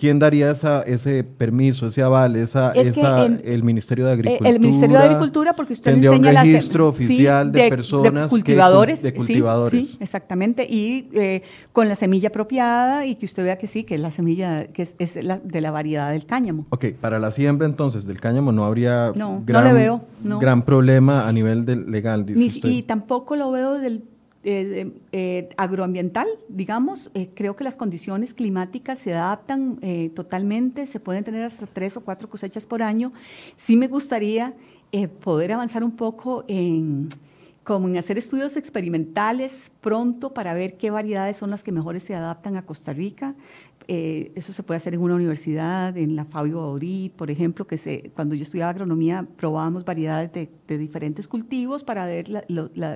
[0.00, 4.48] ¿Quién daría esa, ese permiso, ese aval, esa, el Ministerio de Agricultura?
[4.48, 9.12] El Ministerio de Agricultura, porque usted tendría un registro oficial de, personas, de cultivadores, de
[9.12, 9.88] cultivadores.
[9.88, 13.96] Sí, exactamente, y eh, con la semilla apropiada y que usted vea que sí, que
[13.96, 16.64] es la semilla que es, de la variedad del cáñamo.
[16.70, 19.12] Ok, para la siembra entonces del cáñamo no habría
[19.44, 20.00] gran,
[20.40, 22.70] gran problema a nivel legal, dice usted.
[22.70, 24.02] Y tampoco lo veo del
[24.42, 29.78] eh, eh, agroambiental, digamos, eh, creo que las condiciones climáticas se adaptan
[30.14, 33.12] totalmente, se pueden tener hasta tres o cuatro cosechas por año.
[33.56, 34.54] Sí me gustaría
[35.22, 37.10] poder avanzar un poco en,
[37.64, 42.14] como en hacer estudios experimentales pronto para ver qué variedades son las que mejores se
[42.14, 43.34] adaptan a Costa Rica.
[43.92, 47.76] Eh, eso se puede hacer en una universidad, en la Fabio Baurit, por ejemplo, que
[47.76, 50.48] se, cuando yo estudiaba agronomía probábamos variedades de,
[50.78, 52.46] diferentes cultivos para ver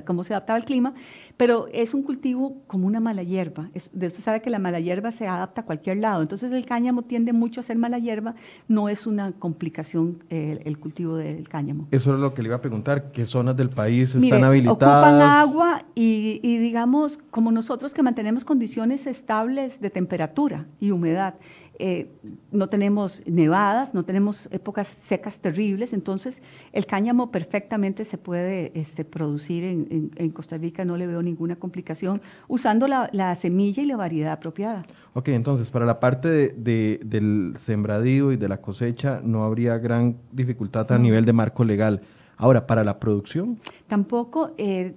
[0.06, 0.94] cómo se adaptaba al clima,
[1.36, 3.68] pero es un cultivo como una mala hierba.
[3.74, 7.32] usted sabe que la mala hierba se adapta a cualquier lado, entonces el cáñamo tiende
[7.32, 8.36] mucho a ser mala hierba,
[8.68, 11.88] no es una complicación el cultivo del cáñamo.
[11.90, 15.12] Eso es lo que le iba a preguntar, ¿qué zonas del país están habilitadas?
[15.12, 21.34] Ocupan agua y, y digamos, como nosotros que mantenemos condiciones estables de temperatura y humedad,
[21.78, 22.08] eh,
[22.52, 26.40] no tenemos nevadas, no tenemos épocas secas terribles, entonces
[26.72, 32.20] el cáñamo perfectamente se puede este, producir en, Costa Rica, no le veo ninguna complicación
[32.46, 34.86] usando la, semilla y la variedad apropiada.
[35.14, 40.90] Ok, entonces para la parte del sembradío y de la cosecha no habría gran dificultad
[40.92, 42.02] a nivel de marco legal.
[42.36, 43.60] Ahora, para la producción.
[43.86, 44.94] Tampoco, eh,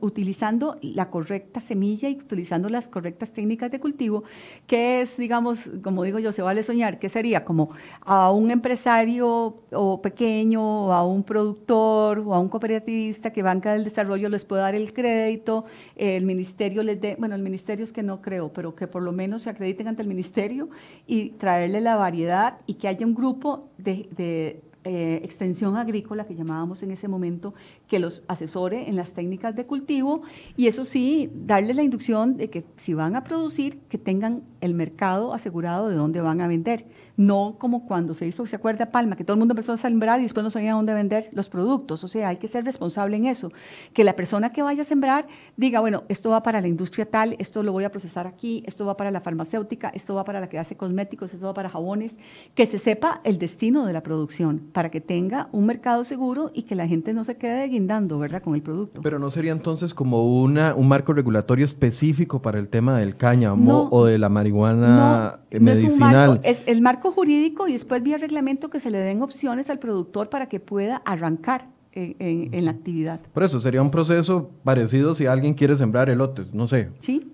[0.00, 4.24] utilizando la correcta semilla y utilizando las correctas técnicas de cultivo,
[4.66, 7.70] que es, digamos, como digo yo, se vale soñar, que sería como
[8.00, 13.72] a un empresario o pequeño, o a un productor, o a un cooperativista que Banca
[13.72, 15.64] del Desarrollo les pueda dar el crédito,
[15.96, 19.12] el ministerio les dé, bueno, el ministerio es que no creo, pero que por lo
[19.12, 20.70] menos se acrediten ante el ministerio
[21.06, 26.82] y traerle la variedad y que haya un grupo de eh, extensión agrícola que llamábamos
[26.82, 27.54] en ese momento,
[27.86, 30.22] que los asesore en las técnicas de cultivo
[30.56, 34.72] y eso sí, darles la inducción de que si van a producir, que tengan el
[34.72, 36.86] mercado asegurado de dónde van a vender
[37.18, 40.22] no como cuando Facebook se acuerda Palma, que todo el mundo empezó a sembrar y
[40.22, 42.04] después no sabía dónde vender los productos.
[42.04, 43.52] O sea, hay que ser responsable en eso.
[43.92, 45.26] Que la persona que vaya a sembrar
[45.56, 48.86] diga, bueno, esto va para la industria tal, esto lo voy a procesar aquí, esto
[48.86, 52.14] va para la farmacéutica, esto va para la que hace cosméticos, esto va para jabones,
[52.54, 56.62] que se sepa el destino de la producción para que tenga un mercado seguro y
[56.62, 59.00] que la gente no se quede guindando, ¿verdad?, con el producto.
[59.02, 63.88] Pero no sería entonces como una, un marco regulatorio específico para el tema del cáñamo
[63.90, 66.40] o de la marihuana medicinal.
[66.44, 70.28] es el marco jurídico y después vía reglamento que se le den opciones al productor
[70.28, 73.20] para que pueda arrancar en, la actividad.
[73.32, 76.90] Por eso sería un proceso parecido si alguien quiere sembrar elotes, no sé.
[77.00, 77.32] Sí.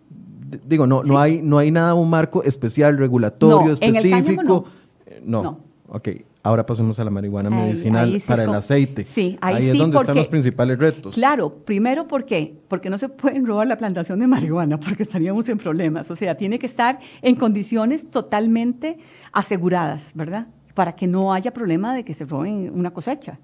[0.67, 4.65] digo, no, no, hay, no hay nada, un marco especial, regulatorio, específico.
[5.07, 5.43] Eh, no.
[5.43, 5.59] no.
[5.89, 6.09] Ok,
[6.45, 9.05] ahora pasemos a la marihuana medicinal para el aceite.
[9.05, 11.15] Sí, ahí, es donde están los principales retos.
[11.15, 12.55] Claro, primero, ¿por qué?
[12.69, 16.11] Porque no se pueden robar la plantación de marihuana, porque estaríamos en problemas.
[16.11, 18.99] O sea, tiene que estar en condiciones totalmente
[19.33, 20.47] aseguradas, ¿verdad?
[20.75, 23.41] Para que no haya problema de que se roben una cosecha.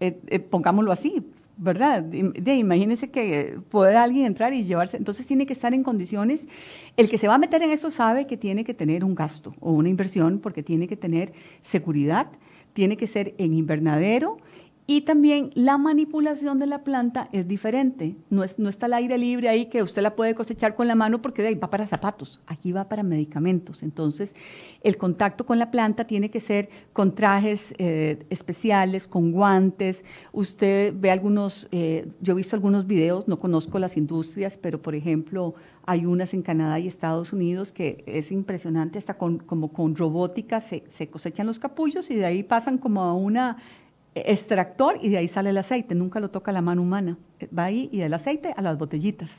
[0.00, 2.02] Eh, eh, pongámoslo así, ¿verdad?
[2.02, 6.46] De, imagínense que puede alguien entrar y llevarse, entonces tiene que estar en condiciones,
[6.96, 9.54] el que se va a meter en eso sabe que tiene que tener un gasto
[9.60, 12.28] o una inversión porque tiene que tener seguridad,
[12.72, 14.38] tiene que ser en invernadero
[14.86, 18.16] y también la manipulación de la planta es diferente.
[18.28, 20.94] No, es, no está al aire libre ahí que usted la puede cosechar con la
[20.94, 22.42] mano porque de ahí va para zapatos.
[22.46, 23.82] Aquí va para medicamentos.
[23.82, 24.34] Entonces,
[24.82, 30.04] el contacto con la planta tiene que ser con trajes eh, especiales, con guantes.
[30.32, 34.94] Usted ve algunos, eh, yo he visto algunos videos, no conozco las industrias, pero por
[34.94, 35.54] ejemplo,
[35.86, 40.60] hay unas en Canadá y Estados Unidos que es impresionante, hasta con, como con robótica
[40.60, 43.58] se, se cosechan los capullos y de ahí pasan como a una
[44.14, 47.18] extractor y de ahí sale el aceite, nunca lo toca la mano humana.
[47.56, 49.30] Va ahí y del aceite a las botellitas.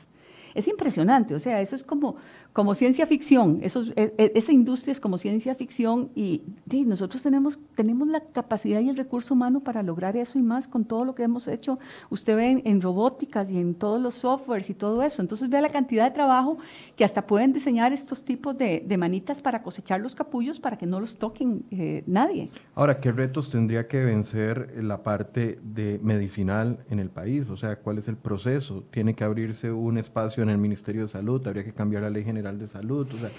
[0.56, 2.16] Es impresionante, o sea, eso es como,
[2.52, 6.42] como ciencia ficción, eso, e, e, esa industria es como ciencia ficción y,
[6.86, 10.84] nosotros tenemos, tenemos la capacidad y el recurso humano para lograr eso y más con
[10.84, 11.78] todo lo que hemos hecho.
[12.10, 15.70] Usted ve en, robóticas y en todos los softwares y todo eso, entonces vea la
[15.70, 16.58] cantidad de trabajo
[16.96, 21.00] que hasta pueden diseñar estos tipos de, manitas para cosechar los capullos para que no
[21.00, 22.48] los toquen eh, nadie.
[22.74, 27.50] Ahora, ¿qué retos tendría que vencer la parte de medicinal en el país?
[27.50, 28.84] O sea, ¿cuál es el proceso?
[28.90, 31.46] ¿Tiene que abrirse un espacio en el Ministerio de Salud?
[31.46, 32.58] ¿Habría que cambiar la ley general?
[32.58, 33.06] de Salud?
[33.12, 33.30] O sea,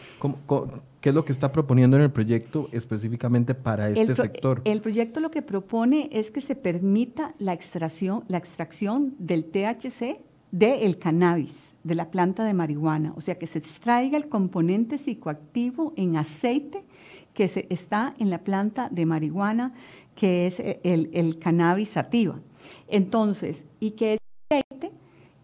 [1.02, 4.62] qué es lo que está proponiendo en el proyecto específicamente para este sector?
[4.66, 10.20] El proyecto lo que propone es que se permita la extracción, la extracción del THC
[10.52, 15.94] del cannabis, de la planta de marihuana, o sea, que se extraiga el componente psicoactivo
[15.98, 16.86] en aceite
[17.34, 19.74] que se, está en la planta de marihuana,
[20.16, 22.40] que es el, el cannabis sativa.
[22.88, 24.92] Entonces, y que ese aceite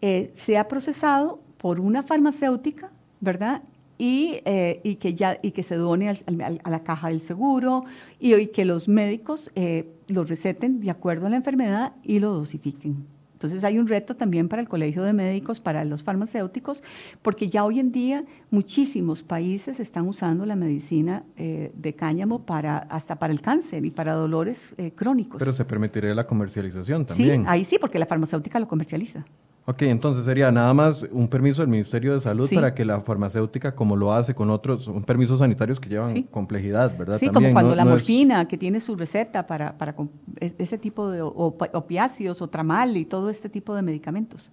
[0.00, 3.62] eh, sea procesado por una farmacéutica ¿verdad?
[3.96, 7.86] Y, eh, y, que ya, y que se done a la caja del seguro
[8.20, 13.06] y, que los médicos eh, lo receten de acuerdo a la enfermedad y lo dosifiquen.
[13.32, 16.82] Entonces hay un reto también para el Colegio de Médicos, para los farmacéuticos,
[17.22, 22.76] porque ya hoy en día muchísimos países están usando la medicina eh, de cáñamo para,
[22.76, 25.38] hasta para el cáncer y para dolores crónicos.
[25.38, 27.40] Pero se permitiría la comercialización también.
[27.40, 29.24] Sí, ahí sí, porque la farmacéutica lo comercializa.
[29.66, 33.74] Ok, entonces sería nada más un permiso del Ministerio de Salud para que la farmacéutica,
[33.74, 37.18] como lo hace con otros, un permisos sanitarios que llevan complejidad, ¿verdad?
[37.18, 39.94] Sí, como cuando la morfina, que tiene su receta para, para
[40.38, 44.50] e, ese tipo de opiáceos o tramal y todo este tipo de medicamentos.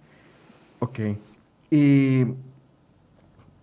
[0.78, 1.00] Ok.
[1.70, 2.24] ¿Y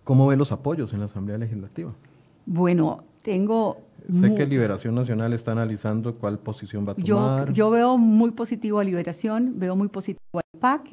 [0.04, 1.92] cómo ve los apoyos en la Asamblea Legislativa?
[2.46, 3.78] Bueno, tengo...
[4.12, 7.48] Sé que Liberación Nacional está analizando cuál posición va a tomar.
[7.48, 10.88] Yo, yo veo muy positivo a Liberación, veo muy positivo al PAC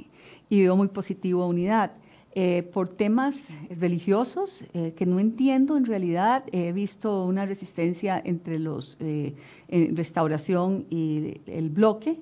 [0.50, 1.92] y veo muy positivo a Unidad.
[2.40, 3.34] Eh, por temas
[3.80, 6.44] religiosos eh, que no entiendo en realidad.
[6.52, 9.34] He visto una resistencia entre los eh,
[9.68, 12.20] restauración y el bloque,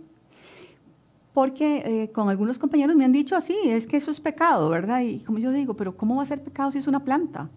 [1.34, 5.02] porque con algunos compañeros me han dicho así, es que eso es pecado, ¿verdad?
[5.02, 7.50] Y como yo digo, pero ¿cómo va a ser pecado si es una planta?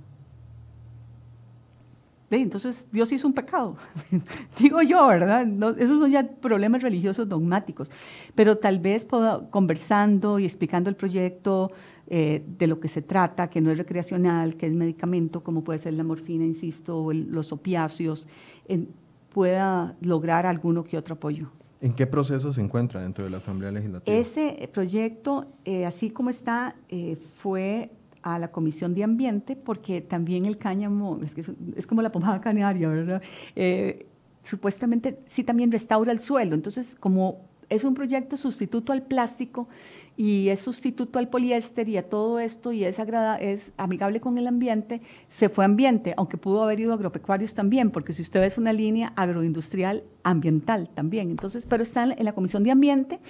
[2.31, 3.77] Entonces Dios hizo un pecado,
[4.59, 5.47] digo yo, ¿verdad?
[5.79, 7.91] esos son ya problemas religiosos dogmáticos,
[8.35, 9.07] pero tal vez
[9.51, 11.73] conversando y explicando el proyecto
[12.07, 15.79] eh, de lo que se trata, que no es recreacional, que es medicamento, como puede
[15.79, 18.29] ser la morfina, insisto, o los opiáceos,
[19.31, 21.51] pueda lograr alguno que otro apoyo.
[21.81, 24.17] ¿En qué proceso se encuentra dentro de la Asamblea Legislativa?
[24.17, 27.91] Ese proyecto, eh, así como está, eh, fue
[28.35, 31.45] a la Comisión de Ambiente, porque también el cáñamo, es, que
[31.77, 33.23] es, como la pomada canaria, ¿verdad?
[33.57, 34.07] Eh,
[34.43, 36.55] supuestamente sí también restaura el suelo.
[36.55, 39.69] Entonces, como es un proyecto sustituto al plástico
[40.17, 42.99] y es sustituto al poliéster y a todo esto y es,
[43.41, 48.13] es amigable con el ambiente, se fue ambiente, aunque pudo haber ido agropecuarios también, porque
[48.13, 51.31] si usted es una línea agroindustrial ambiental también.
[51.31, 53.21] Entonces, pero está en la Comisión de Ambiente.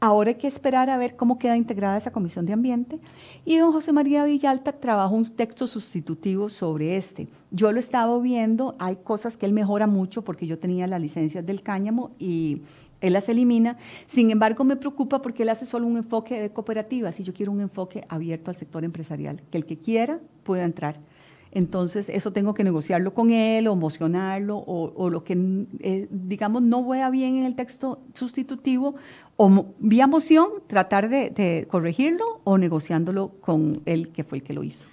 [0.00, 3.00] Ahora hay que esperar a ver cómo queda integrada esa comisión de ambiente.
[3.44, 7.26] Y don José María Villalta trabajó un texto sustitutivo sobre este.
[7.50, 11.42] Yo lo estaba viendo, hay cosas que él mejora mucho porque yo tenía la licencia
[11.42, 12.62] del cáñamo y
[13.00, 13.76] él las elimina.
[14.06, 17.50] Sin embargo, me preocupa porque él hace solo un enfoque de cooperativas y yo quiero
[17.50, 21.00] un enfoque abierto al sector empresarial, que el que quiera pueda entrar.
[21.52, 26.86] Entonces, eso tengo que negociarlo con él o emocionarlo o, lo que, eh, digamos, no
[26.86, 28.96] vea bien en el texto sustitutivo
[29.36, 34.62] o vía moción tratar de, corregirlo o negociándolo con él que fue el que lo
[34.62, 34.86] hizo.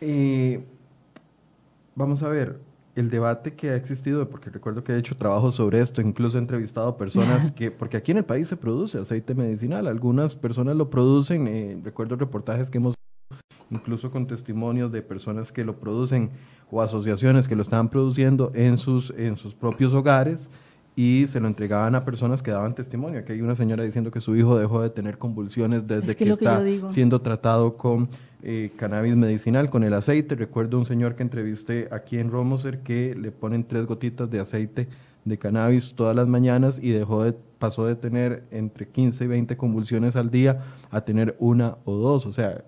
[0.00, 0.64] Eh,
[1.94, 2.58] vamos a ver,
[2.96, 6.40] el debate que ha existido, porque recuerdo que he hecho trabajo sobre esto, incluso he
[6.40, 10.76] entrevistado a personas que, porque aquí en el país se produce aceite medicinal, algunas personas
[10.76, 12.94] lo producen, eh, recuerdo reportajes que hemos
[13.70, 16.30] incluso con testimonios de personas que lo producen
[16.70, 20.50] o asociaciones que lo estaban produciendo en sus, en sus propios hogares
[20.96, 23.20] y se lo entregaban a personas que daban testimonio.
[23.20, 26.62] Aquí hay una señora diciendo que su hijo dejó de tener convulsiones desde que, está
[26.88, 28.08] siendo tratado con
[28.42, 30.34] eh, cannabis medicinal, con el aceite.
[30.34, 34.88] Recuerdo un señor que entrevisté aquí en Romoser que le ponen tres gotitas de aceite
[35.24, 39.56] de cannabis todas las mañanas y dejó de, pasó de tener entre 15 y 20
[39.56, 42.26] convulsiones al día a tener una o dos.
[42.26, 42.64] O sea,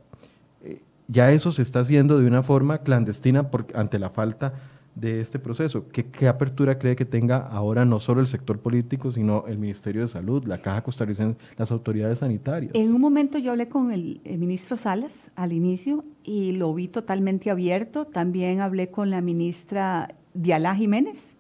[1.13, 4.55] ya eso se está haciendo de una forma clandestina ante la falta
[4.95, 5.87] de este proceso.
[5.89, 10.09] ¿Qué, apertura cree que tenga ahora no solo el sector político, sino el Ministerio de
[10.09, 12.75] Salud, la Caja Costarricense, las autoridades sanitarias?
[12.75, 17.51] En un momento yo hablé con el, ministro Salas al inicio y lo vi totalmente
[17.51, 18.07] abierto.
[18.07, 21.35] También hablé con la ministra Dialá Jiménez,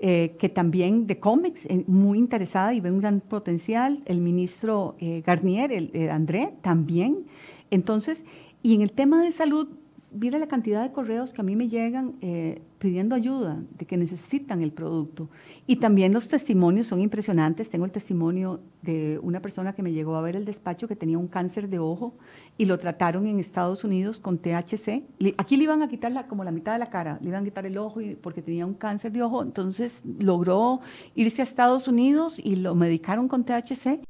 [0.00, 4.02] eh, que también de cómics, eh, muy interesada y ve un gran potencial.
[4.06, 7.26] El ministro eh, Garnier, el, André, también.
[7.70, 8.24] Entonces,
[8.62, 9.68] y en el tema de salud,
[10.12, 13.96] mira la cantidad de correos que a mí me llegan eh, pidiendo ayuda, de que
[13.96, 15.28] necesitan el producto.
[15.66, 17.70] Y también los testimonios son impresionantes.
[17.70, 21.18] Tengo el testimonio de una persona que me llegó a ver el despacho que tenía
[21.18, 22.14] un cáncer de ojo
[22.58, 25.04] y lo trataron en Estados Unidos con THC.
[25.36, 27.66] Aquí le iban a quitar como la mitad de la cara, le iban a quitar
[27.66, 29.42] el ojo porque tenía un cáncer de ojo.
[29.42, 30.80] Entonces logró
[31.14, 34.00] irse a Estados Unidos y lo medicaron con THC.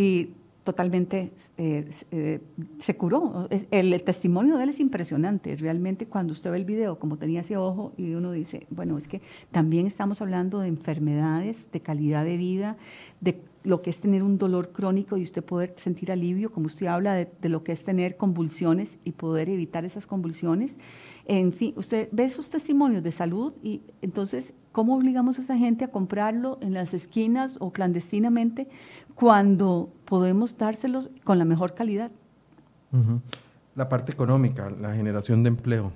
[0.00, 0.30] y
[0.68, 2.40] totalmente eh, eh,
[2.78, 3.48] se curó.
[3.70, 5.56] El, testimonio de él es impresionante.
[5.56, 9.08] Realmente cuando usted ve el video, como tenía ese ojo, y uno dice, bueno, es
[9.08, 12.76] que también estamos hablando de enfermedades, de calidad de vida,
[13.22, 16.86] de lo que es tener un dolor crónico y usted poder sentir alivio, como usted
[16.86, 20.76] habla de, lo que es tener convulsiones y poder evitar esas convulsiones.
[21.26, 25.84] En fin, usted ve esos testimonios de salud y entonces, ¿cómo obligamos a esa gente
[25.84, 28.68] a comprarlo en las esquinas o clandestinamente
[29.18, 32.12] cuando podemos dárselos con la mejor calidad.
[33.74, 35.90] La parte económica, la generación de empleo.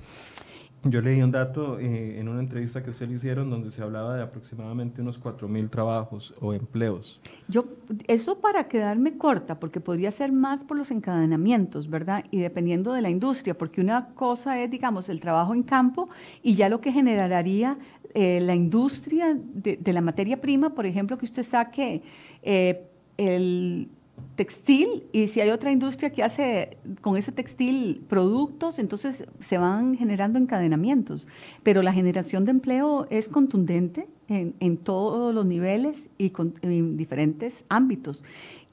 [0.84, 4.16] Yo leí un dato eh, en una entrevista que usted le hicieron donde se hablaba
[4.16, 7.20] de aproximadamente unos 4.000 trabajos o empleos.
[7.46, 7.66] Yo,
[8.08, 12.24] eso para quedarme corta, porque podría ser más por los encadenamientos, ¿verdad?
[12.32, 16.08] Y dependiendo de la industria, porque una cosa es, digamos, el trabajo en campo
[16.42, 17.78] y ya lo que generaría
[18.14, 22.02] eh, la industria de, la materia prima, por ejemplo, que usted saque
[22.42, 23.88] eh, el
[24.36, 29.96] textil y si hay otra industria que hace con ese textil productos, entonces se van
[29.96, 31.28] generando encadenamientos.
[31.62, 38.24] Pero la generación de empleo es contundente en, todos los niveles y en diferentes ámbitos.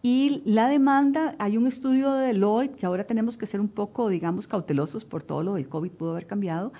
[0.01, 4.07] Y la demanda, hay un estudio de Deloitte que ahora tenemos que ser un poco,
[4.07, 6.71] digamos, cautelosos por todo lo del COVID pudo haber cambiado,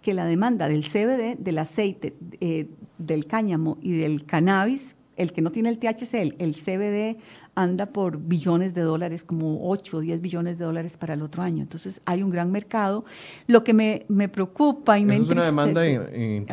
[0.00, 2.68] que la demanda del CBD, del aceite, eh,
[2.98, 7.18] del cáñamo y del cannabis el que no tiene el THC, el, CBD,
[7.54, 11.42] anda por billones de dólares, como 8 o 10 billones de dólares para el otro
[11.42, 11.62] año.
[11.62, 13.04] Entonces hay un gran mercado.
[13.48, 15.82] Lo que me, me preocupa y me es una demanda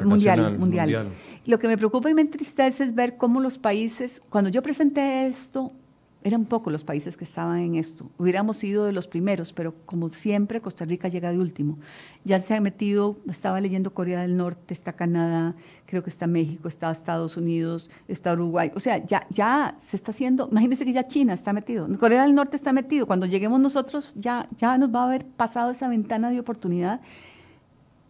[0.04, 1.10] mundial, mundial.
[1.46, 5.28] Lo que me preocupa y me entristece es ver cómo los países, cuando yo presenté
[5.28, 5.72] esto,
[6.26, 8.10] eran pocos los países que estaban en esto.
[8.18, 11.78] Hubiéramos sido de los primeros, pero como siempre, Costa Rica llega de último.
[12.24, 15.54] Ya se ha metido, estaba leyendo Corea del Norte, está Canadá,
[15.86, 18.72] creo que está México, está Estados Unidos, está Uruguay.
[18.74, 22.56] O sea, ya, se está haciendo, imagínense que ya China está metido, Corea del Norte
[22.56, 23.06] está metido.
[23.06, 27.02] Cuando lleguemos nosotros, ya, ya nos va a haber pasado esa ventana de oportunidad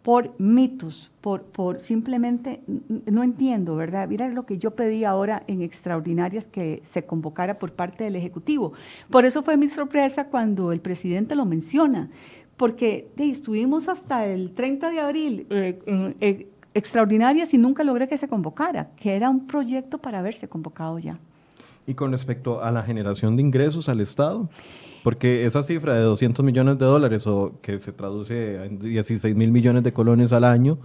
[0.06, 2.62] por mitos, por, por simplemente,
[3.08, 4.08] no entiendo, ¿verdad?
[4.08, 8.74] Mira lo que yo pedí ahora en extraordinarias que se convocara por parte del Ejecutivo.
[9.10, 12.12] Por eso fue mi sorpresa cuando el presidente lo menciona,
[12.56, 18.28] porque estuvimos hasta el 30 de abril eh, eh, extraordinarias y nunca logré que se
[18.28, 21.18] convocara, que era un proyecto para haberse convocado ya.
[21.88, 24.50] Y con respecto a la generación de ingresos al Estado,
[25.04, 29.52] porque esa cifra de 200 millones de dólares, o que se traduce en 16 mil
[29.52, 30.80] millones de colones al año,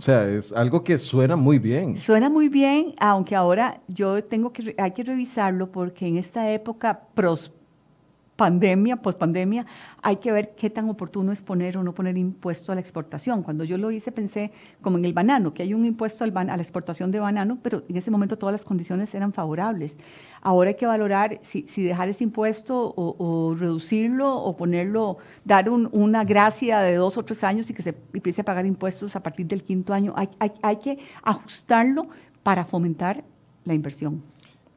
[0.00, 1.98] o sea, es algo que suena muy bien.
[1.98, 7.02] Suena muy bien, aunque ahora yo tengo que, hay que revisarlo porque en esta época
[7.14, 7.52] pros,
[8.40, 9.66] pandemia, pospandemia,
[10.00, 13.42] hay que ver qué tan oportuno es poner o no poner impuesto a la exportación.
[13.42, 16.56] Cuando yo lo hice pensé como en el banano, que hay un impuesto al a
[16.56, 19.98] la exportación de banano, pero en ese momento todas las condiciones eran favorables.
[20.40, 26.80] Ahora hay que valorar si, dejar ese impuesto o, reducirlo o ponerlo, dar una gracia
[26.80, 29.62] de dos o tres años y que se empiece a pagar impuestos a partir del
[29.62, 30.14] quinto año.
[30.16, 30.30] Hay,
[30.62, 32.08] hay que ajustarlo
[32.42, 33.22] para fomentar
[33.66, 34.22] la inversión.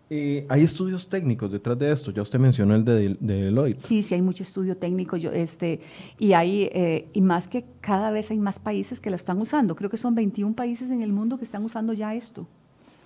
[0.10, 2.12] Eh, ¿Hay estudios técnicos detrás de esto?
[2.12, 3.82] Ya usted mencionó el de, Deloitte.
[3.82, 5.18] Sí, sí, hay mucho estudio técnico.
[5.18, 5.80] Yo, este,
[6.20, 9.76] y, hay, eh, y más que cada vez hay más países que lo están usando.
[9.76, 12.46] Creo que son 21 países en el mundo que están usando ya esto.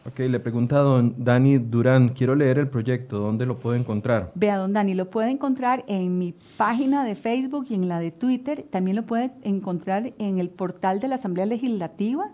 [0.08, 4.32] Ok, le pregunta a don Dani Durán, quiero leer el proyecto, ¿dónde lo puedo encontrar?
[4.36, 8.12] Vea, don Dani, lo puede encontrar en mi página de Facebook y en la de
[8.12, 8.64] Twitter.
[8.72, 12.32] También lo puede encontrar en el portal de la Asamblea Legislativa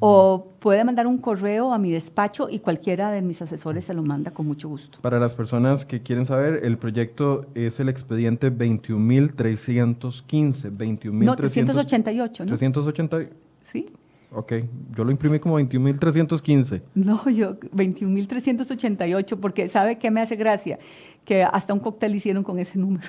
[0.00, 4.02] o puede mandar un correo a mi despacho y cualquiera de mis asesores se lo
[4.02, 5.00] manda con mucho gusto.
[5.00, 10.76] Para las personas que quieren saber, el proyecto es el expediente 21.315.
[10.76, 12.56] 21, no, 388, ¿no?
[12.56, 13.18] 380.
[13.64, 13.88] Sí.
[14.30, 14.52] Ok,
[14.94, 16.82] yo lo imprimí como 21.315.
[16.94, 20.78] No, yo 21.388, porque ¿sabe qué me hace gracia?
[21.24, 23.08] Que hasta un cóctel hicieron con ese número.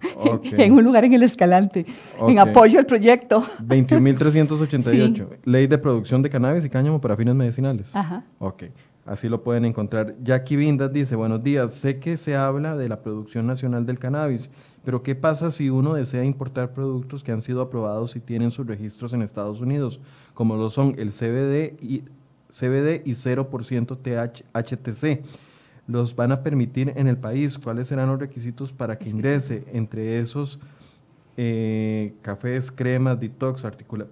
[0.42, 1.86] en un lugar en el Escalante,
[2.20, 3.42] en apoyo al proyecto.
[3.62, 7.94] 21.388, Ley de Producción de Cannabis y Cáñamo para fines medicinales.
[7.94, 8.24] Ajá.
[8.38, 8.64] Ok,
[9.04, 10.14] así lo pueden encontrar.
[10.22, 14.50] Jackie Vindas dice, buenos días, sé que se habla de la producción nacional del cannabis,
[14.84, 18.66] pero ¿qué pasa si uno desea importar productos que han sido aprobados y tienen sus
[18.66, 20.00] registros en Estados Unidos,
[20.34, 22.04] como lo son el CBD y,
[22.50, 25.24] CBD y 0% THC?
[25.86, 30.20] Los van a permitir en el país, cuáles serán los requisitos para que ingrese, entre
[30.20, 30.58] esos
[31.38, 33.62] eh, cafés, cremas, detox,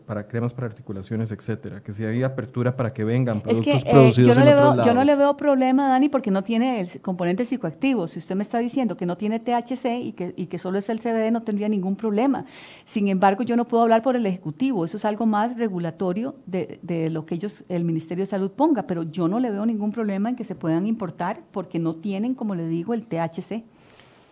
[0.06, 3.90] para cremas para articulaciones, etcétera, que si hay apertura para que vengan productos es que,
[3.90, 6.44] eh, producidos yo no en le veo, Yo no le veo problema, Dani, porque no
[6.44, 8.06] tiene el componente psicoactivo.
[8.08, 10.90] Si usted me está diciendo que no tiene THC y que, y que solo es
[10.90, 12.44] el CBD, no tendría ningún problema.
[12.84, 14.84] Sin embargo, yo no puedo hablar por el Ejecutivo.
[14.84, 18.86] Eso es algo más regulatorio de, de lo que ellos, el Ministerio de Salud ponga,
[18.86, 22.34] pero yo no le veo ningún problema en que se puedan importar porque no tienen,
[22.34, 23.64] como le digo, el THC.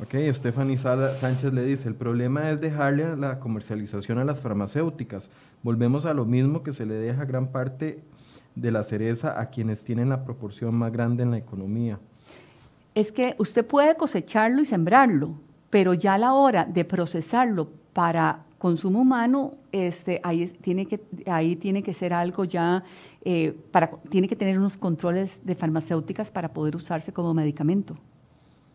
[0.03, 5.31] Ok, Stephanie Sánchez le dice, el problema es dejarle la comercialización a las farmacéuticas.
[5.63, 8.03] Volvemos a lo mismo que se le deja gran parte
[8.57, 12.01] de la cereza a quienes tienen la proporción más grande en la economía.
[12.97, 15.37] Es que usted puede cosecharlo y sembrarlo,
[15.71, 21.55] pero ya a la hora de procesarlo para consumo humano, este, ahí, tiene que, ahí
[21.55, 22.83] tiene que ser algo ya,
[23.25, 27.97] eh, para, tiene que tener unos controles de farmacéuticas para poder usarse como medicamento.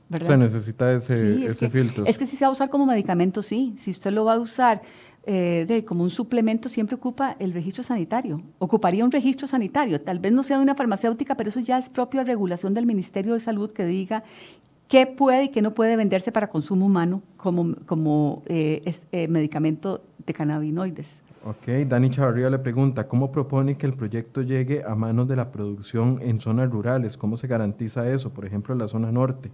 [0.10, 2.06] Se necesita ese, filtro.
[2.06, 3.76] Es que si se va a usar como medicamento, sí.
[3.78, 4.82] Si usted lo va a usar
[5.26, 8.42] eh, de, como un suplemento, siempre ocupa el registro sanitario.
[8.60, 10.00] Ocuparía un registro sanitario.
[10.00, 13.34] Tal vez no sea de una farmacéutica, pero eso ya es propia regulación del Ministerio
[13.34, 14.24] de Salud que diga
[14.88, 18.82] qué puede y qué no puede venderse para consumo humano como, como eh,
[19.12, 21.20] eh, medicamento de cannabinoides.
[21.44, 25.52] Ok, Dani Chavarría le pregunta, ¿cómo propone que el proyecto llegue a manos de la
[25.52, 27.16] producción en zonas rurales?
[27.16, 29.52] ¿Cómo se garantiza eso, por ejemplo, en la zona norte?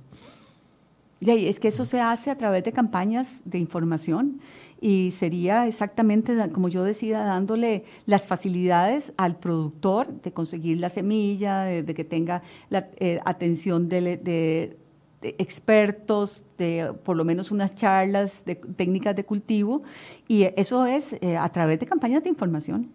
[1.30, 4.40] Es que eso se hace a través de campañas de información
[4.82, 11.62] y sería exactamente, como yo decía, dándole las facilidades al productor de conseguir la semilla,
[11.62, 14.78] de, que tenga la eh, atención de,
[15.22, 19.84] expertos, de por lo menos unas charlas de técnicas de cultivo,
[20.28, 22.90] y eso es eh, a través de campañas de información.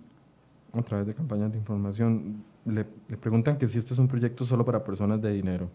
[0.75, 2.45] A través de campañas de información.
[2.67, 5.71] Le, le preguntan que si este es un proyecto solo para personas de dinero.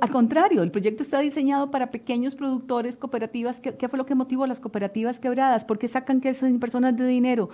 [0.00, 3.60] Al contrario, el proyecto está diseñado para pequeños productores, cooperativas.
[3.60, 5.64] ¿Qué, fue lo que motivó a las cooperativas quebradas?
[5.64, 7.50] ¿Por qué sacan que son personas de dinero?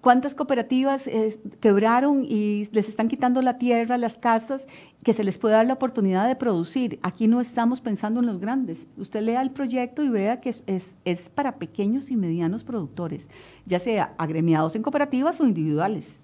[0.00, 4.66] ¿Cuántas cooperativas eh, quebraron y les están quitando la tierra, las casas,
[5.02, 6.98] que se les puede dar la oportunidad de producir?
[7.02, 8.86] Aquí no estamos pensando en los grandes.
[8.96, 10.96] Usted lea el proyecto y vea que es,
[11.34, 13.28] para pequeños y medianos productores,
[13.66, 16.16] ya sea agremiados en cooperativas o individuales.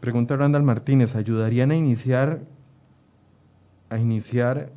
[0.00, 2.40] Pregunta Randall Martínez, ¿ayudarían a iniciar
[3.88, 4.72] a iniciar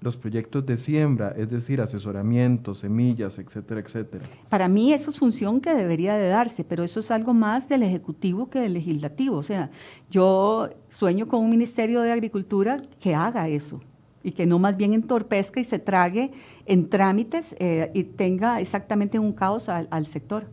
[0.00, 4.24] los proyectos de siembra, es decir, asesoramiento, semillas, etcétera, etcétera.
[4.48, 7.82] Para mí eso es función que debería de darse, pero eso es algo más del
[7.82, 9.36] Ejecutivo que del Legislativo.
[9.36, 9.70] O sea,
[10.10, 13.80] yo sueño con un Ministerio de Agricultura que haga eso
[14.22, 16.30] y que no más bien entorpezca y se trague
[16.66, 20.46] en trámites eh, y tenga exactamente un caos al, al sector.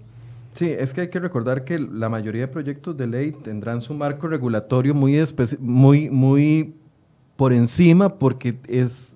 [0.54, 3.94] Sí, es que hay que recordar que la mayoría de proyectos de ley tendrán su
[3.94, 5.22] marco regulatorio muy,
[5.60, 6.76] muy, muy
[7.36, 9.16] por encima porque es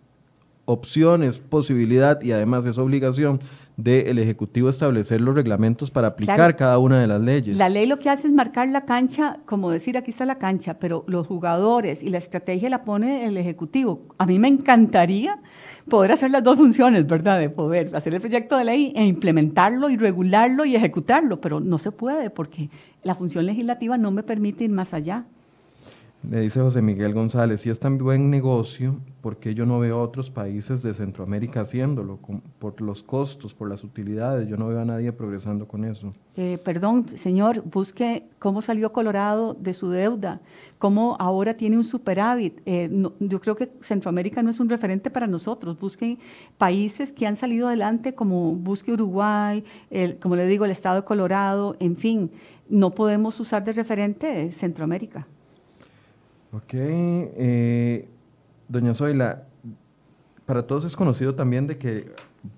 [0.65, 3.39] opción, es posibilidad y además es obligación
[3.75, 7.57] del Ejecutivo establecer los reglamentos para aplicar cada una de las leyes.
[7.57, 10.75] La ley lo que hace es marcar la cancha, como decir aquí está la cancha,
[10.79, 14.01] pero los jugadores y la estrategia la pone el Ejecutivo.
[14.17, 15.39] A mí me encantaría
[15.89, 17.39] poder hacer las dos funciones, ¿verdad?
[17.39, 21.79] De poder hacer el proyecto de ley e implementarlo y regularlo y ejecutarlo, pero no
[21.79, 22.69] se puede porque
[23.01, 25.25] la función legislativa no me permite ir más allá.
[26.27, 30.01] Le dice José Miguel González, si es tan buen negocio, ¿por qué yo no veo
[30.01, 32.19] otros países de Centroamérica haciéndolo?
[32.59, 36.13] por los costos, por las utilidades, yo no veo a nadie progresando con eso.
[36.35, 40.41] Eh, perdón, señor, busque cómo salió Colorado de su deuda,
[40.77, 42.59] cómo ahora tiene un superávit.
[42.65, 42.89] Eh,
[43.19, 45.79] yo creo que Centroamérica no es un referente para nosotros.
[45.79, 46.17] Busque
[46.57, 49.63] países que han salido adelante, como busque Uruguay,
[50.21, 52.29] como le digo, el estado de Colorado, en fin,
[52.67, 55.25] no podemos usar de referente Centroamérica.
[56.51, 56.73] Ok.
[56.73, 58.07] Eh,
[58.67, 59.43] doña Zoila,
[60.45, 62.11] para todos es conocido también de que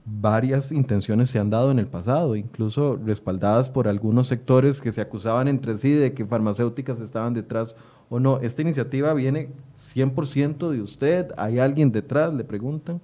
[0.06, 5.02] varias intenciones se han dado en el pasado, incluso respaldadas por algunos sectores que se
[5.02, 7.76] acusaban entre sí de que farmacéuticas estaban detrás
[8.10, 8.40] o no.
[8.40, 9.50] ¿Esta iniciativa viene
[9.96, 11.32] 100% de usted?
[11.38, 12.34] ¿Hay alguien detrás?
[12.34, 13.02] Le preguntan.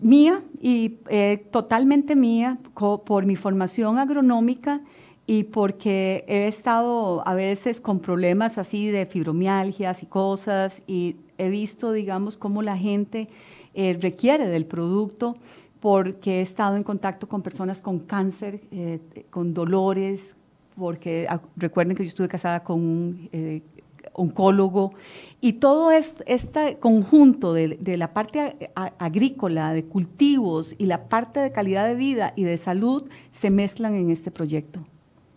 [0.00, 2.58] Mía y eh, totalmente mía
[3.04, 4.80] por mi formación agronómica
[5.26, 11.48] y porque he estado a veces con problemas así de fibromialgias y cosas y he
[11.48, 13.28] visto, digamos, cómo la gente
[13.74, 15.36] eh, requiere del producto
[15.80, 19.00] porque he estado en contacto con personas con cáncer, eh,
[19.30, 20.36] con dolores,
[20.76, 23.62] porque recuerden que yo estuve casada con un eh,
[24.14, 24.92] oncólogo
[25.40, 31.52] y todo este conjunto de, de la parte agrícola, de cultivos y la parte de
[31.52, 34.84] calidad de vida y de salud se mezclan en este proyecto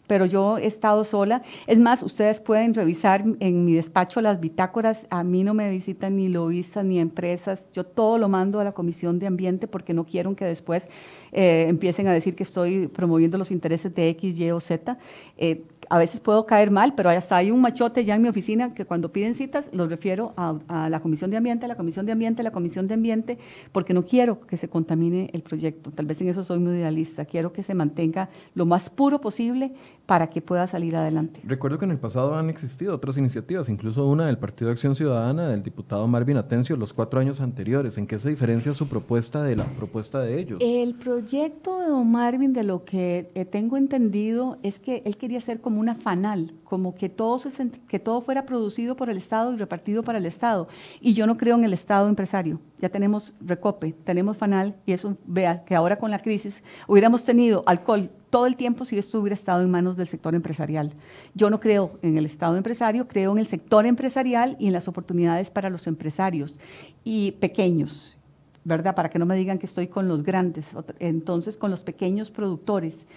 [0.07, 1.41] pero yo he estado sola.
[1.67, 5.07] Es más, ustedes pueden revisar en mi despacho las bitácoras.
[5.09, 7.59] A mí no me visitan ni lobistas ni empresas.
[7.73, 10.87] Yo todo lo mando a la Comisión de Ambiente porque no quiero que después
[11.31, 14.97] eh, empiecen a decir que estoy promoviendo los intereses de X, Y o Z.
[15.37, 18.73] Eh, a veces puedo caer mal, pero hasta hay un machote ya en mi oficina
[18.73, 22.11] que cuando piden citas los refiero a, la Comisión de Ambiente, a la Comisión de
[22.11, 23.37] Ambiente, a la Comisión de Ambiente,
[23.71, 25.91] porque no quiero que se contamine el proyecto.
[25.91, 27.25] Tal vez en eso soy muy idealista.
[27.25, 29.73] Quiero que se mantenga lo más puro posible
[30.05, 31.41] para que pueda salir adelante.
[31.43, 34.95] Recuerdo que en el pasado han existido otras iniciativas, incluso una del Partido de Acción
[34.95, 37.97] Ciudadana del diputado Marvin Atencio los cuatro años anteriores.
[37.97, 40.59] ¿En qué se diferencia su propuesta de la propuesta de ellos?
[40.61, 45.41] El proyecto de don Marvin, de lo que eh, tengo entendido, es que él quería
[45.41, 49.53] ser como una fanal, como que todo, se, que todo fuera producido por el Estado
[49.53, 50.67] y repartido para el Estado.
[51.01, 52.59] Y yo no creo en el Estado empresario.
[52.81, 57.63] Ya tenemos Recope, tenemos Fanal, y eso, vea, que ahora con la crisis hubiéramos tenido
[57.65, 60.91] alcohol todo el tiempo si esto hubiera estado en manos del sector empresarial.
[61.33, 64.89] Yo no creo en el Estado empresario, creo en el sector empresarial y en las
[64.89, 66.59] oportunidades para los empresarios
[67.05, 68.17] y pequeños,
[68.65, 68.93] ¿verdad?
[68.93, 70.65] Para que no me digan que estoy con los grandes,
[70.99, 73.07] entonces con los pequeños productores.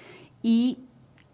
[0.40, 0.78] Y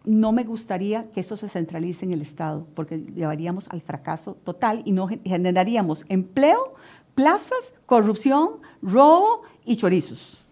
[0.04, 4.82] no me gustaría que eso se centralice en el Estado, porque llevaríamos al fracaso total
[4.84, 6.74] y no generaríamos empleo,
[7.14, 10.44] plazas, corrupción, robo y chorizos.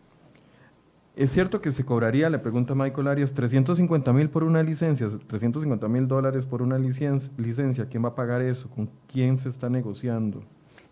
[1.15, 5.87] ¿Es cierto que se cobraría, le pregunta Michael Arias, 350 mil por una licencia, 350
[5.87, 7.87] mil dólares por una licencia?
[7.87, 8.71] ¿Quién va a pagar eso?
[8.71, 10.43] ¿Con quién se está negociando?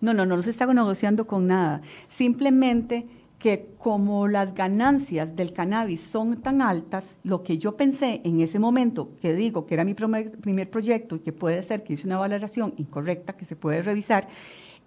[0.03, 1.81] No, no, no se está negociando con nada.
[2.09, 3.07] Simplemente
[3.39, 8.59] que como las ganancias del cannabis son tan altas, lo que yo pensé en ese
[8.59, 12.19] momento, que digo que era mi primer proyecto y que puede ser que hice una
[12.19, 14.29] valoración incorrecta que se puede revisar,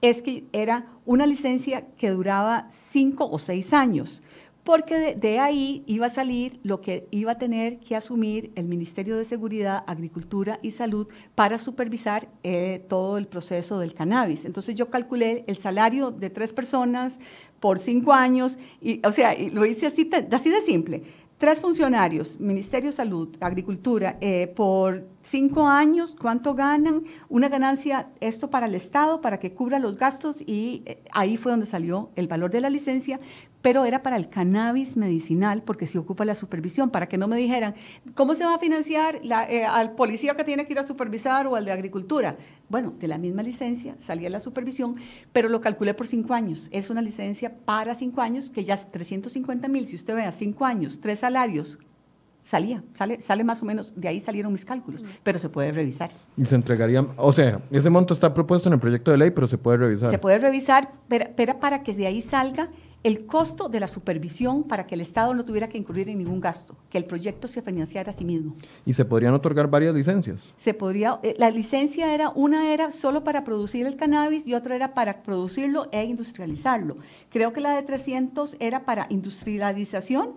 [0.04, 4.22] es que era una licencia que duraba cinco o seis años
[4.64, 9.18] porque de, ahí iba a salir lo que iba a tener que asumir el Ministerio
[9.18, 14.46] de Seguridad, Agricultura y Salud para supervisar eh, todo el proceso del cannabis.
[14.46, 17.18] Entonces yo calculé el salario de tres personas
[17.60, 21.04] por cinco años, y, o sea, lo hice así, así de simple.
[21.44, 27.04] Tres funcionarios, Ministerio de Salud, Agricultura, eh, por cinco años, ¿cuánto ganan?
[27.28, 31.52] Una ganancia, esto para el Estado, para que cubra los gastos, y eh, ahí fue
[31.52, 33.20] donde salió el valor de la licencia,
[33.64, 37.38] pero era para el cannabis medicinal porque se ocupa la supervisión, para que no me
[37.38, 37.74] dijeran,
[38.14, 41.56] ¿cómo se va a financiar eh, al policía que tiene que ir a supervisar o
[41.56, 42.36] al de agricultura?
[42.68, 44.98] Bueno, de la misma licencia salía la supervisión,
[45.32, 46.68] pero lo calculé por cinco años.
[46.72, 50.34] Es una licencia para cinco años que ya es 350 mil, si usted ve a
[50.34, 51.80] cinco años, tres salarios,
[52.42, 56.12] salía, sale, sale más o menos, de ahí salieron mis cálculos, pero se puede revisar.
[56.36, 59.48] Y se entregaría, o sea, ese monto está propuesto en el proyecto de ley, pero
[59.48, 60.12] se puede revisar.
[60.12, 62.70] Se puede revisar, pero, pero para que de ahí salga
[63.04, 66.40] el costo de la supervisión para que el Estado no tuviera que incurrir en ningún
[66.40, 68.56] gasto, que el proyecto se financiara a sí mismo.
[68.86, 70.54] ¿Y se podrían otorgar varias licencias?
[70.58, 74.76] Se podría, eh, la licencia era, una era solo para producir el cannabis y otra
[74.76, 76.98] era para producirlo e industrializarlo.
[77.30, 80.32] Creo que la de 300 era para industrialización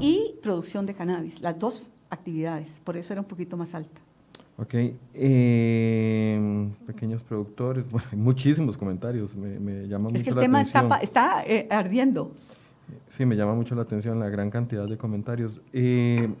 [0.00, 4.00] y producción de cannabis, las dos actividades, por eso era un poquito más alta.
[4.60, 4.74] Ok,
[5.14, 10.60] eh, pequeños productores, bueno, hay muchísimos comentarios, me, me llama es mucho la atención.
[10.60, 12.32] Es que el tema está, eh, ardiendo.
[13.08, 15.60] Sí, me llama mucho la atención la gran cantidad de comentarios.
[15.72, 16.34] Eh,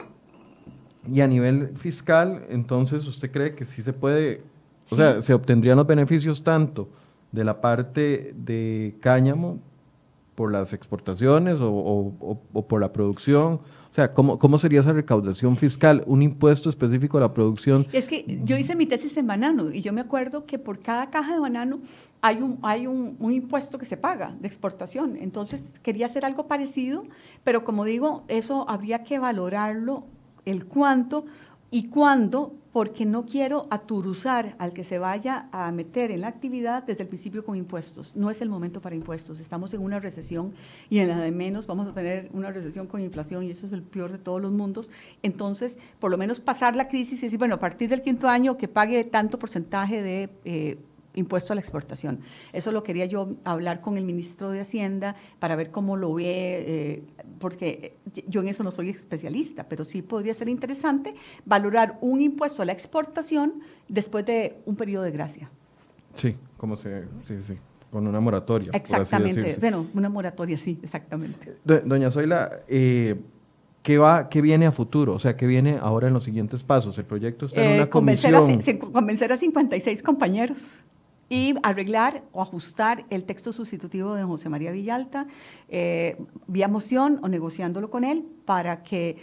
[1.06, 4.42] y a nivel fiscal, entonces, ¿usted cree que sí se puede,
[4.90, 6.88] o sea, se obtendrían los beneficios tanto
[7.30, 9.60] de la parte de cáñamo
[10.34, 13.60] por las exportaciones o, o, o por la producción?
[13.98, 16.04] Sea, ¿cómo, ¿cómo sería esa recaudación fiscal?
[16.06, 17.84] ¿Un impuesto específico a la producción?
[17.92, 21.10] Es que yo hice mi tesis en banano y yo me acuerdo que por cada
[21.10, 21.80] caja de banano
[22.20, 25.16] hay un, hay un, un, impuesto que se paga de exportación.
[25.20, 27.06] Entonces quería hacer algo parecido,
[27.42, 30.04] pero como digo, eso habría que valorarlo,
[30.44, 31.24] el cuánto
[31.70, 36.84] y cuándo, porque no quiero aturuzar al que se vaya a meter en la actividad
[36.84, 38.14] desde el principio con impuestos.
[38.16, 39.40] No es el momento para impuestos.
[39.40, 40.52] Estamos en una recesión
[40.88, 43.72] y en la de menos vamos a tener una recesión con inflación y eso es
[43.72, 44.90] el peor de todos los mundos.
[45.22, 48.56] Entonces, por lo menos pasar la crisis y decir, bueno, a partir del quinto año
[48.56, 50.30] que pague tanto porcentaje de...
[50.44, 50.78] Eh,
[51.18, 52.20] impuesto a la exportación.
[52.52, 56.24] Eso lo quería yo hablar con el ministro de Hacienda para ver cómo lo ve,
[56.26, 57.02] eh,
[57.38, 57.96] porque
[58.26, 61.14] yo en eso no soy especialista, pero sí podría ser interesante
[61.44, 65.50] valorar un impuesto a la exportación después de un periodo de gracia.
[66.14, 67.54] Sí, como se, sí, sí,
[67.90, 68.70] con una moratoria.
[68.72, 71.56] Exactamente, bueno, una moratoria, sí, exactamente.
[71.64, 73.16] Doña Zoila, eh,
[73.82, 75.14] ¿Qué, va, ¿Qué viene a futuro?
[75.14, 76.98] O sea, ¿qué viene ahora en los siguientes pasos?
[76.98, 78.76] El proyecto está en una eh, convencer comisión.
[78.76, 80.78] A, convencer a 56 compañeros
[81.28, 85.26] y arreglar o ajustar el texto sustitutivo de José María Villalta
[85.68, 86.16] eh,
[86.46, 89.16] vía moción o negociándolo con él para que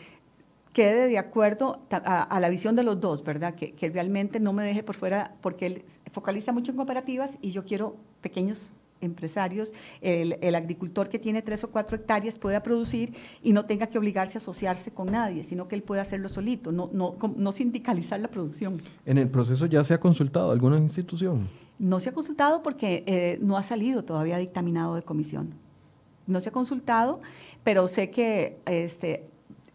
[0.76, 3.56] quede de acuerdo a, la visión de los dos, ¿verdad?
[3.56, 7.64] Que, realmente no me deje por fuera, porque él focaliza mucho en cooperativas y yo
[7.64, 13.53] quiero pequeños empresarios, el, el, agricultor que tiene tres o cuatro hectáreas pueda producir y
[13.53, 16.89] no tenga que obligarse a asociarse con nadie, sino que él pueda hacerlo solito, no,
[16.91, 18.82] no, no sindicalizar la producción.
[19.06, 21.47] ¿En el proceso ya se ha consultado alguna institución?
[21.80, 25.53] No se ha consultado porque eh, no ha salido todavía dictaminado de comisión.
[26.28, 27.21] No se ha consultado,
[27.63, 29.28] pero sé que este,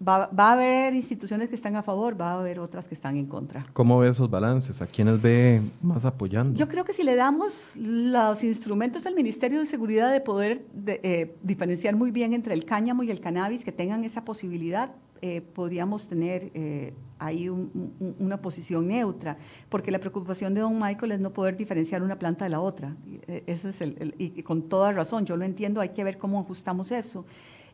[0.07, 3.17] va, va, a haber instituciones que están a favor, va a haber otras que están
[3.17, 3.67] en contra.
[3.73, 4.81] ¿Cómo ve esos balances?
[4.83, 6.59] ¿A quiénes ve más apoyando?
[6.59, 11.01] Yo creo que si le damos los instrumentos al Ministerio de Seguridad de poder de,
[11.03, 14.91] eh, diferenciar muy bien entre el cáñamo y el cannabis, que tengan esa posibilidad,
[15.23, 19.37] eh, podríamos tener eh, ahí un, un, una posición neutra,
[19.69, 22.97] porque la preocupación de don Michael es no poder diferenciar una planta de la otra.
[23.27, 26.41] Ese es el, el, y con toda razón, yo lo entiendo, hay que ver cómo
[26.41, 27.25] ajustamos eso.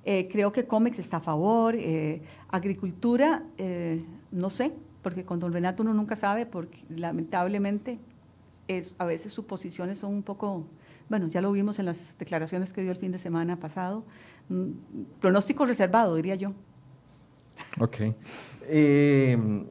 [0.09, 4.73] Eh, creo que COMEX está a favor, eh, agricultura, eh, no sé,
[5.03, 7.99] porque con don Renato uno nunca sabe, porque lamentablemente
[8.69, 10.65] es, a veces sus posiciones son un poco,
[11.09, 14.05] bueno, ya lo vimos en las declaraciones que dio el fin de semana pasado,
[14.49, 14.71] mm,
[15.19, 16.53] pronóstico reservado, diría yo.
[17.81, 17.97] Ok.
[18.69, 19.65] Eh,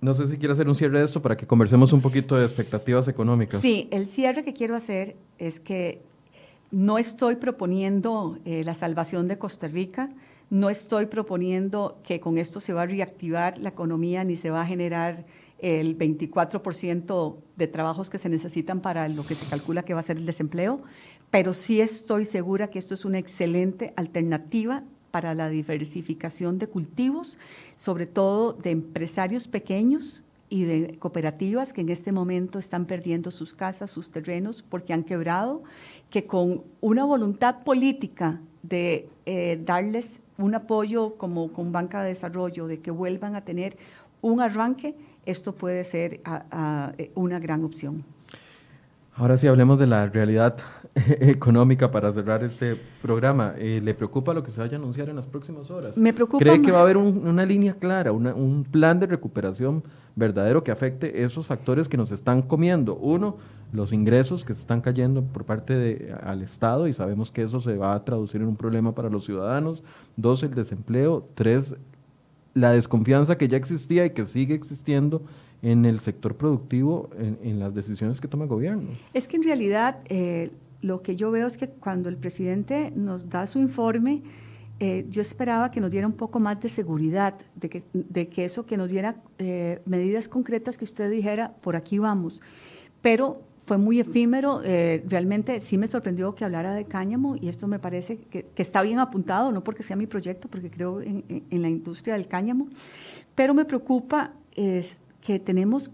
[0.00, 2.44] no sé si quiere hacer un cierre de esto para que conversemos un poquito de
[2.44, 3.60] expectativas económicas.
[3.60, 6.02] Sí, el cierre que quiero hacer es que
[6.70, 10.10] no estoy proponiendo eh, la salvación de Costa Rica,
[10.48, 14.62] no estoy proponiendo que con esto se va a reactivar la economía ni se va
[14.62, 15.26] a generar
[15.58, 20.04] el 24% de trabajos que se necesitan para lo que se calcula que va a
[20.04, 20.80] ser el desempleo,
[21.30, 27.38] pero sí estoy segura que esto es una excelente alternativa para la diversificación de cultivos,
[27.76, 33.54] sobre todo de empresarios pequeños y de cooperativas que en este momento están perdiendo sus
[33.54, 35.62] casas, sus terrenos, porque han quebrado,
[36.10, 42.66] que con una voluntad política de eh, darles un apoyo como con banca de desarrollo,
[42.66, 43.76] de que vuelvan a tener
[44.22, 44.94] un arranque,
[45.26, 46.20] esto puede ser
[47.14, 48.04] una gran opción.
[49.14, 50.56] Ahora sí, hablemos de la realidad
[51.20, 53.54] económica para cerrar este programa.
[53.58, 55.96] Eh, ¿Le preocupa lo que se vaya a anunciar en las próximas horas?
[55.96, 56.42] Me preocupa.
[56.42, 59.84] ¿Cree que va a haber una línea clara, un plan de recuperación
[60.16, 62.96] verdadero que afecte esos factores que nos están comiendo?
[62.96, 63.36] Uno,
[63.72, 67.60] los ingresos que se están cayendo por parte de, al Estado y sabemos que eso
[67.60, 69.84] se va a traducir en un problema para los ciudadanos.
[70.16, 71.28] Dos, el desempleo.
[71.34, 71.76] Tres,
[72.54, 75.22] la desconfianza que ya existía y que sigue existiendo
[75.62, 78.90] en el sector productivo en, las decisiones que toma el gobierno.
[79.12, 80.50] Es que en realidad eh,
[80.82, 84.22] lo que yo veo es que cuando el presidente nos da su informe,
[84.78, 88.46] eh, yo esperaba que nos diera un poco más de seguridad, de que, de que
[88.46, 92.40] eso, que nos diera eh, medidas concretas que usted dijera, por aquí vamos.
[93.02, 94.60] Pero fue muy efímero,
[95.06, 98.98] realmente sí me sorprendió que hablara de cáñamo y esto me parece que, está bien
[98.98, 102.66] apuntado, no porque sea mi proyecto, porque creo en, en la industria del cáñamo,
[103.36, 105.92] pero me preocupa que tenemos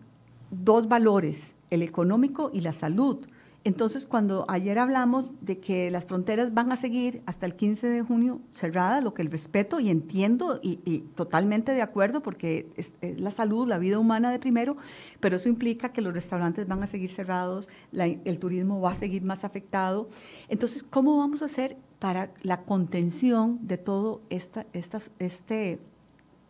[0.50, 3.26] dos valores, el económico y la salud.
[3.66, 8.00] Entonces, cuando ayer hablamos de que las fronteras van a seguir hasta el 15 de
[8.00, 10.76] junio cerradas, lo que el respeto y entiendo y,
[11.16, 14.76] totalmente de acuerdo, porque es, la salud, la vida humana de primero,
[15.18, 19.24] pero eso implica que los restaurantes van a seguir cerrados, el turismo va a seguir
[19.24, 20.10] más afectado.
[20.48, 24.64] Entonces, ¿cómo vamos a hacer para la contención de todo esta,
[25.18, 25.80] este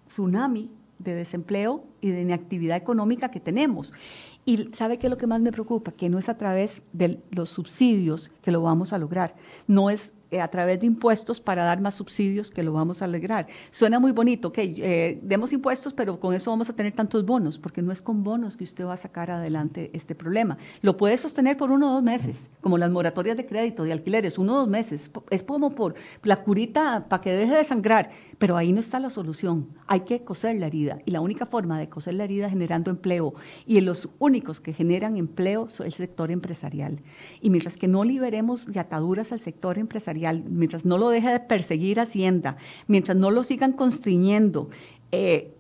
[0.07, 3.93] tsunami de desempleo y de inactividad económica que tenemos.
[4.47, 7.20] Y sabe qué es lo que más me preocupa, que no es a través de
[7.32, 9.34] los subsidios que lo vamos a lograr,
[9.66, 13.47] no es a través de impuestos para dar más subsidios que lo vamos a lograr.
[13.70, 17.59] Suena muy bonito, que eh, demos impuestos, pero con eso vamos a tener tantos bonos,
[17.59, 20.59] porque no es con bonos que usted va a sacar adelante este problema.
[20.83, 24.39] Lo puede sostener por uno o dos meses, como las moratorias de crédito, de alquileres,
[24.39, 25.11] uno o dos meses.
[25.31, 29.11] Es como por la curita para que deje de sangrar, pero ahí no está la
[29.11, 29.68] solución.
[29.87, 32.91] Hay que coser la herida, y la única forma de coser la herida es generando
[32.91, 37.01] empleo, y los únicos que generan empleo son el sector empresarial.
[37.41, 40.16] Y mientras que no liberemos de ataduras al sector empresarial,
[40.49, 42.57] mientras no lo deje de perseguir Hacienda,
[42.87, 44.71] mientras no lo sigan constriñendo,
[45.12, 45.53] eh,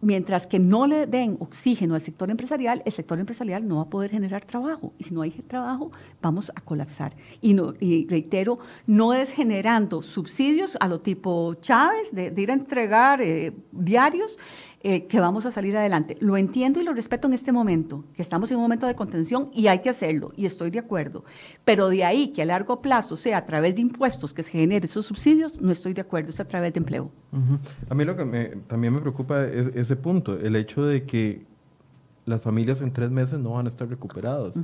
[0.00, 3.90] mientras que no le den oxígeno al sector empresarial, el sector empresarial no va a
[3.90, 4.92] poder generar trabajo.
[4.98, 5.90] Y si no hay trabajo,
[6.22, 7.14] vamos a colapsar.
[7.40, 12.54] Y, no, y reitero, no es generando subsidios a lo tipo Chávez, de, ir a
[12.54, 14.38] entregar eh, diarios,
[14.88, 16.16] eh, que vamos a salir adelante.
[16.20, 19.50] Lo entiendo y lo respeto en este momento, que estamos en un momento de contención
[19.52, 21.24] y hay que hacerlo, y estoy de acuerdo.
[21.64, 24.84] Pero de ahí que a largo plazo sea a través de impuestos que se generen
[24.84, 27.10] esos subsidios, no estoy de acuerdo, es a través de empleo.
[27.88, 31.44] A mí lo que también me preocupa es ese punto, el hecho de que
[32.24, 34.54] las familias en tres meses no van a estar recuperadas.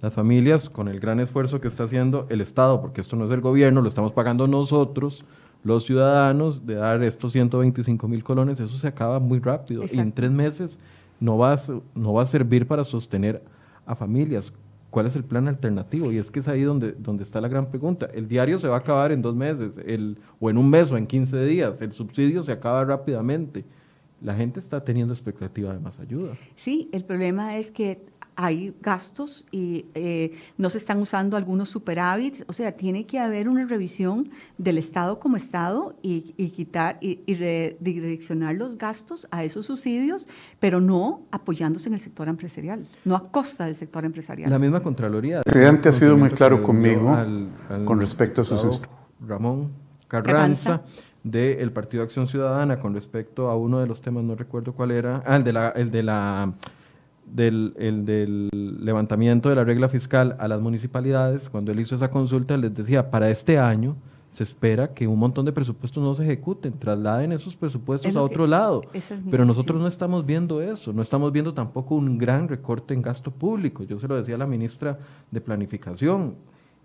[0.00, 3.32] Las familias, con el gran esfuerzo que está haciendo el Estado, porque esto no es
[3.32, 5.24] el gobierno, lo estamos pagando nosotros,
[5.64, 10.12] los ciudadanos de dar estos 125 mil colones, eso se acaba muy rápido y en
[10.12, 10.78] tres meses
[11.20, 11.60] no va, a,
[11.94, 13.42] no va a servir para sostener
[13.86, 14.52] a familias.
[14.90, 16.12] ¿Cuál es el plan alternativo?
[16.12, 18.08] Y es que es ahí donde, donde está la gran pregunta.
[18.12, 20.98] El diario se va a acabar en dos meses, el, o en un mes o
[20.98, 21.80] en 15 días.
[21.80, 23.64] El subsidio se acaba rápidamente.
[24.20, 26.34] La gente está teniendo expectativa de más ayuda.
[26.56, 28.04] Sí, el problema es que
[28.36, 33.48] hay gastos y eh, no se están usando algunos superávits, o sea, tiene que haber
[33.48, 40.28] una revisión del Estado como Estado y, quitar y, redireccionar los gastos a esos subsidios,
[40.60, 44.50] pero no apoyándose en el sector empresarial, no a costa del sector empresarial.
[44.50, 45.38] La misma Contraloría.
[45.38, 47.16] El presidente ha sido muy claro conmigo
[47.84, 48.80] con respecto a sus...
[49.26, 49.70] Ramón
[50.08, 50.82] Carranza.
[51.22, 55.22] del Partido Acción Ciudadana con respecto a uno de los temas, no recuerdo cuál era,
[55.24, 56.52] ah, el de la, el de la
[57.32, 62.10] del, el, del levantamiento de la regla fiscal a las municipalidades, cuando él hizo esa
[62.10, 63.96] consulta, les decía, para este año
[64.30, 68.46] se espera que un montón de presupuestos no se ejecuten, trasladen esos presupuestos a otro
[68.46, 68.82] lado.
[69.30, 73.30] Pero nosotros no estamos viendo eso, no estamos viendo tampoco un gran recorte en gasto
[73.30, 73.84] público.
[73.84, 74.98] Yo se lo decía a la ministra
[75.30, 76.34] de Planificación,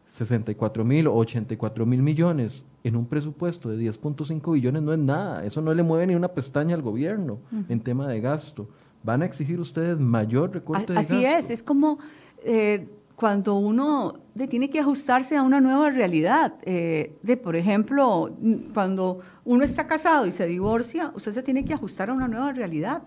[0.09, 5.43] 64 mil o 84 mil millones en un presupuesto de 10.5 billones no es nada,
[5.43, 8.69] eso no le mueve ni una pestaña al gobierno en tema de gasto
[9.03, 11.99] van a exigir ustedes mayor recorte de Así es, es como
[12.43, 14.19] eh, cuando uno
[14.49, 16.55] tiene que ajustarse a una nueva realidad.
[16.63, 18.35] Eh, de, por ejemplo,
[18.73, 22.51] cuando uno está casado y se divorcia, usted se tiene que ajustar a una nueva
[22.51, 23.01] realidad,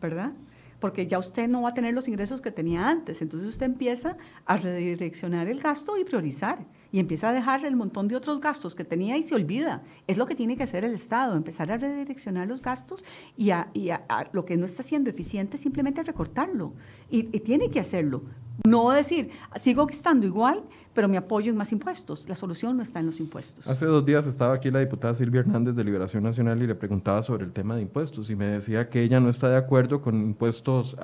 [0.00, 0.32] ¿verdad?
[0.84, 3.22] porque ya usted no va a tener los ingresos que tenía antes.
[3.22, 6.58] Entonces usted empieza a redireccionar el gasto y priorizar
[6.94, 9.82] y empieza a dejar el montón de otros gastos que tenía y se olvida.
[10.06, 13.04] Es lo que tiene que hacer el Estado, empezar a redireccionar los gastos
[13.36, 13.68] y, a,
[14.30, 16.72] lo que no está siendo eficiente simplemente recortarlo.
[17.10, 18.22] Y, y tiene que hacerlo.
[18.64, 19.30] No decir,
[19.60, 22.28] sigo estando igual, pero me apoyo en más impuestos.
[22.28, 23.66] La solución no está en los impuestos.
[23.66, 27.24] Hace dos días estaba aquí la diputada Silvia Hernández de Liberación Nacional y le preguntaba
[27.24, 30.14] sobre el tema de impuestos y me decía que ella no está de acuerdo con
[30.14, 30.96] impuestos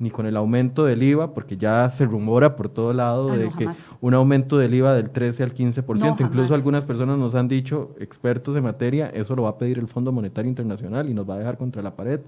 [0.00, 3.50] ni con el aumento del IVA, porque ya se rumora por todo lado ah, de
[3.50, 3.68] que
[4.00, 8.54] un aumento del IVA del 13 al 15%, incluso algunas personas nos han dicho, expertos
[8.54, 11.38] de materia, eso lo va a pedir el Fondo Monetario Internacional y nos va a
[11.38, 12.20] dejar contra la pared.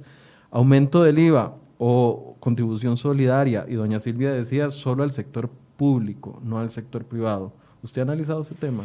[0.51, 5.49] Aumento del IVA o contribución solidaria, y doña Silvia decía, solo al sector
[5.79, 7.55] público, no al sector privado.
[7.83, 8.85] ¿Usted ha analizado ese tema?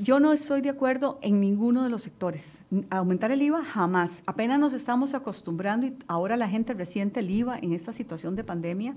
[0.00, 2.58] Yo no estoy de acuerdo en ninguno de los sectores.
[2.90, 4.24] Aumentar el IVA jamás.
[4.26, 8.42] Apenas nos estamos acostumbrando y ahora la gente resiente el IVA en esta situación de
[8.42, 8.96] pandemia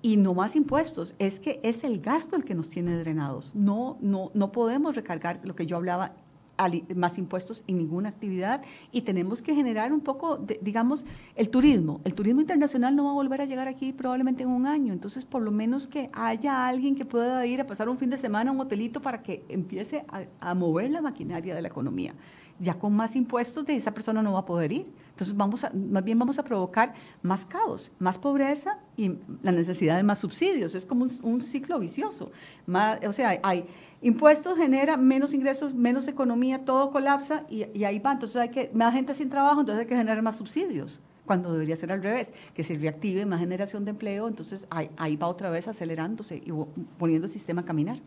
[0.00, 1.14] y no más impuestos.
[1.18, 3.54] Es que es el gasto el que nos tiene drenados.
[3.54, 6.14] No, no, no podemos recargar lo que yo hablaba
[6.94, 11.06] más impuestos en ninguna actividad y tenemos que generar un poco, digamos,
[11.36, 12.00] el turismo.
[12.04, 15.24] El turismo internacional no va a volver a llegar aquí probablemente en un año, entonces
[15.24, 18.50] por lo menos que haya alguien que pueda ir a pasar un fin de semana
[18.50, 20.04] a un hotelito para que empiece
[20.40, 22.14] a mover la maquinaria de la economía
[22.58, 24.86] ya con más impuestos de esa persona no va a poder ir.
[25.10, 29.96] Entonces, vamos a, más bien vamos a provocar más caos, más pobreza y la necesidad
[29.96, 30.74] de más subsidios.
[30.74, 32.30] Es como un, ciclo vicioso.
[32.66, 33.64] Más, o sea, hay,
[34.00, 38.12] impuestos, genera menos ingresos, menos economía, todo colapsa y, ahí va.
[38.12, 41.76] Entonces, hay que más gente sin trabajo, entonces hay que generar más subsidios cuando debería
[41.76, 45.68] ser al revés, que se reactive más generación de empleo, entonces ahí va otra vez
[45.68, 46.50] acelerándose y
[46.96, 47.98] poniendo el sistema a caminar.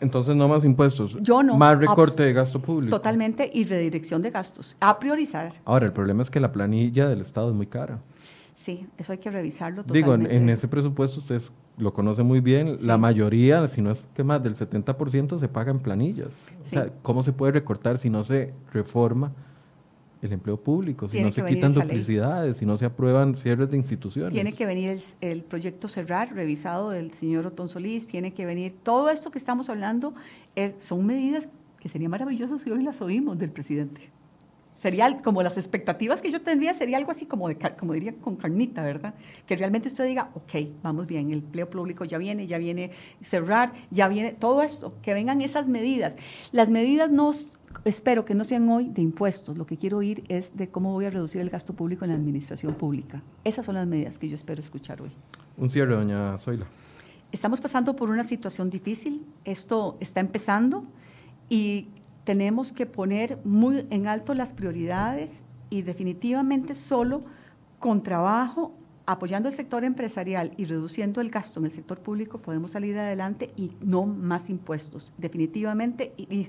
[0.00, 1.16] Entonces no más impuestos.
[1.20, 1.56] Yo no.
[1.56, 2.96] Más recorte de gasto público.
[2.96, 4.76] Totalmente y redirección de gastos.
[4.80, 5.52] A priorizar.
[5.64, 7.98] Ahora, el problema es que la planilla del Estado es muy cara.
[8.56, 10.28] Sí, eso hay que revisarlo totalmente.
[10.28, 14.24] Digo, en, ese presupuesto ustedes lo conocen muy bien, la mayoría, si no es que
[14.24, 16.34] más del 70% se paga en planillas.
[16.60, 19.32] O sea, ¿cómo se puede recortar si no se reforma
[20.20, 24.32] el empleo público, si no se quitan duplicidades, si no se aprueban cierres de instituciones.
[24.32, 29.10] Tiene que venir el, proyecto Cerrar, revisado del señor Otón Solís, tiene que venir, todo
[29.10, 30.14] esto que estamos hablando
[30.56, 31.48] es, son medidas
[31.78, 34.10] que sería maravilloso si hoy las oímos del presidente.
[34.74, 38.36] Sería como las expectativas que yo tendría, sería algo así como, de, como diría con
[38.36, 39.14] carnita, ¿verdad?
[39.44, 43.72] Que realmente usted diga, ok, vamos bien, el empleo público ya viene, ya viene cerrar,
[43.90, 46.14] ya viene todo esto, que vengan esas medidas.
[46.52, 50.56] Las medidas nos espero que no sean hoy de impuestos, lo que quiero oír es
[50.56, 53.22] de cómo voy a reducir el gasto público en la administración pública.
[53.44, 55.10] Esas son las medidas que yo espero escuchar hoy.
[55.56, 56.66] Un cierre, doña Zoila.
[57.32, 60.84] Estamos pasando por una situación difícil, esto está empezando
[61.48, 61.88] y
[62.24, 67.22] tenemos que poner muy en alto las prioridades y definitivamente solo
[67.78, 68.72] con trabajo,
[69.06, 73.50] apoyando el sector empresarial y reduciendo el gasto en el sector público podemos salir adelante
[73.56, 75.12] y no más impuestos.
[75.16, 76.48] Definitivamente, y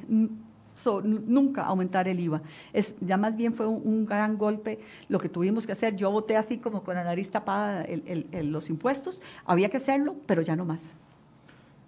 [1.03, 2.41] nunca aumentar el IVA.
[2.73, 5.95] Es, ya más bien fue un, gran golpe lo que tuvimos que hacer.
[5.95, 7.85] Yo voté así como con la nariz tapada
[8.43, 9.21] los impuestos.
[9.45, 10.81] Había que hacerlo, pero ya no más.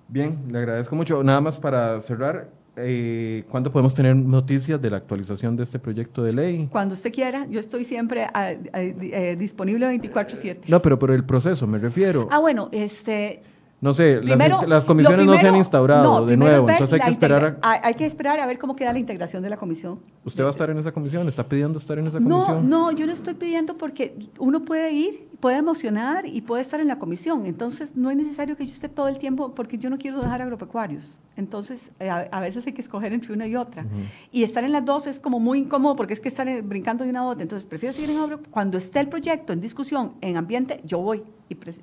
[0.08, 1.24] Bien, le agradezco mucho.
[1.24, 6.24] Nada más para cerrar, eh, ¿cuándo podemos tener noticias de la actualización de este proyecto
[6.24, 6.68] de ley?
[6.72, 10.64] Cuando usted quiera, yo estoy siempre ah, eh, disponible 24/7.
[10.68, 12.28] No, pero por el proceso me refiero.
[12.32, 13.42] Ah, bueno, este,
[13.82, 17.80] no sé, las, comisiones no se han instaurado de nuevo, entonces hay que esperar a...
[17.84, 20.00] Hay que esperar a ver cómo queda la integración de la comisión.
[20.24, 21.28] ¿Usted va a estar en esa comisión?
[21.28, 22.70] ¿Está pidiendo estar en esa comisión?
[22.70, 26.80] No, no, yo no estoy pidiendo porque uno puede ir, puede emocionar y puede estar
[26.80, 27.48] en la comisión.
[27.48, 30.44] Entonces, no es necesario que yo esté todo el tiempo porque yo no quiero dejar
[30.44, 31.20] agropecuarios.
[31.36, 33.88] Entonces, eh, a, veces hay que escoger entre una y otra.
[34.32, 37.10] Y estar en las dos es como muy incómodo porque es que estar brincando de
[37.10, 37.42] una a otra.
[37.42, 38.54] Entonces, prefiero seguir en agropecuarios.
[38.54, 41.24] Cuando esté el proyecto en discusión, en ambiente, yo voy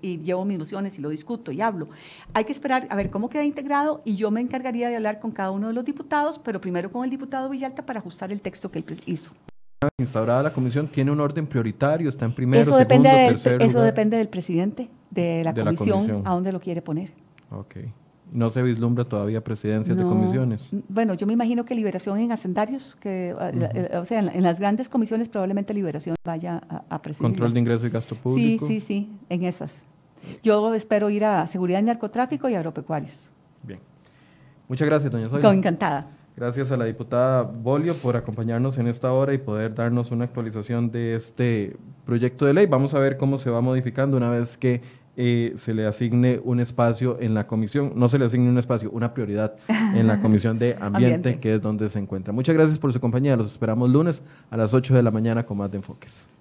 [0.03, 1.89] y, llevo mis mociones y lo discuto y hablo.
[2.35, 5.31] Hay que esperar a ver cómo queda integrado y yo me encargaría de hablar con
[5.31, 8.71] cada uno de los diputados, pero primero con el diputado Villalta para ajustar el texto
[8.71, 9.33] que él hizo.
[9.99, 13.65] Instaurada la comisión tiene un orden prioritario, está en primero, eso segundo, depende del, tercero.
[13.65, 17.13] Eso depende del presidente de la, comisión, a dónde lo quiere poner.
[17.51, 17.93] Okay.
[18.33, 20.71] No se vislumbra todavía presidencias de comisiones.
[20.89, 24.89] Bueno, yo me imagino que liberación en hacendarios, que, eh, o sea, en, las grandes
[24.89, 27.23] comisiones probablemente liberación vaya a, a presidir.
[27.23, 28.67] Control de ingreso y gasto público.
[28.67, 29.73] Sí, sí, sí, en esas.
[30.43, 33.31] Yo espero ir a seguridad y narcotráfico y agropecuarios.
[33.63, 33.81] Bien.
[34.69, 35.45] Muchas gracias, doña Soy.
[35.57, 36.07] encantada.
[36.37, 40.89] Gracias a la diputada Bolio por acompañarnos en esta hora y poder darnos una actualización
[40.93, 41.77] de este
[42.07, 42.67] proyecto de ley.
[42.67, 44.81] Vamos a ver cómo se va modificando una vez que
[45.21, 48.89] eh, se le asigne un espacio en la comisión, no se le asigne un espacio,
[48.93, 52.33] una prioridad en la comisión de ambiente, que es donde se encuentra.
[52.33, 55.59] Muchas gracias por su compañía, los esperamos lunes a las 8 de la mañana con
[55.59, 56.38] más de enfoques.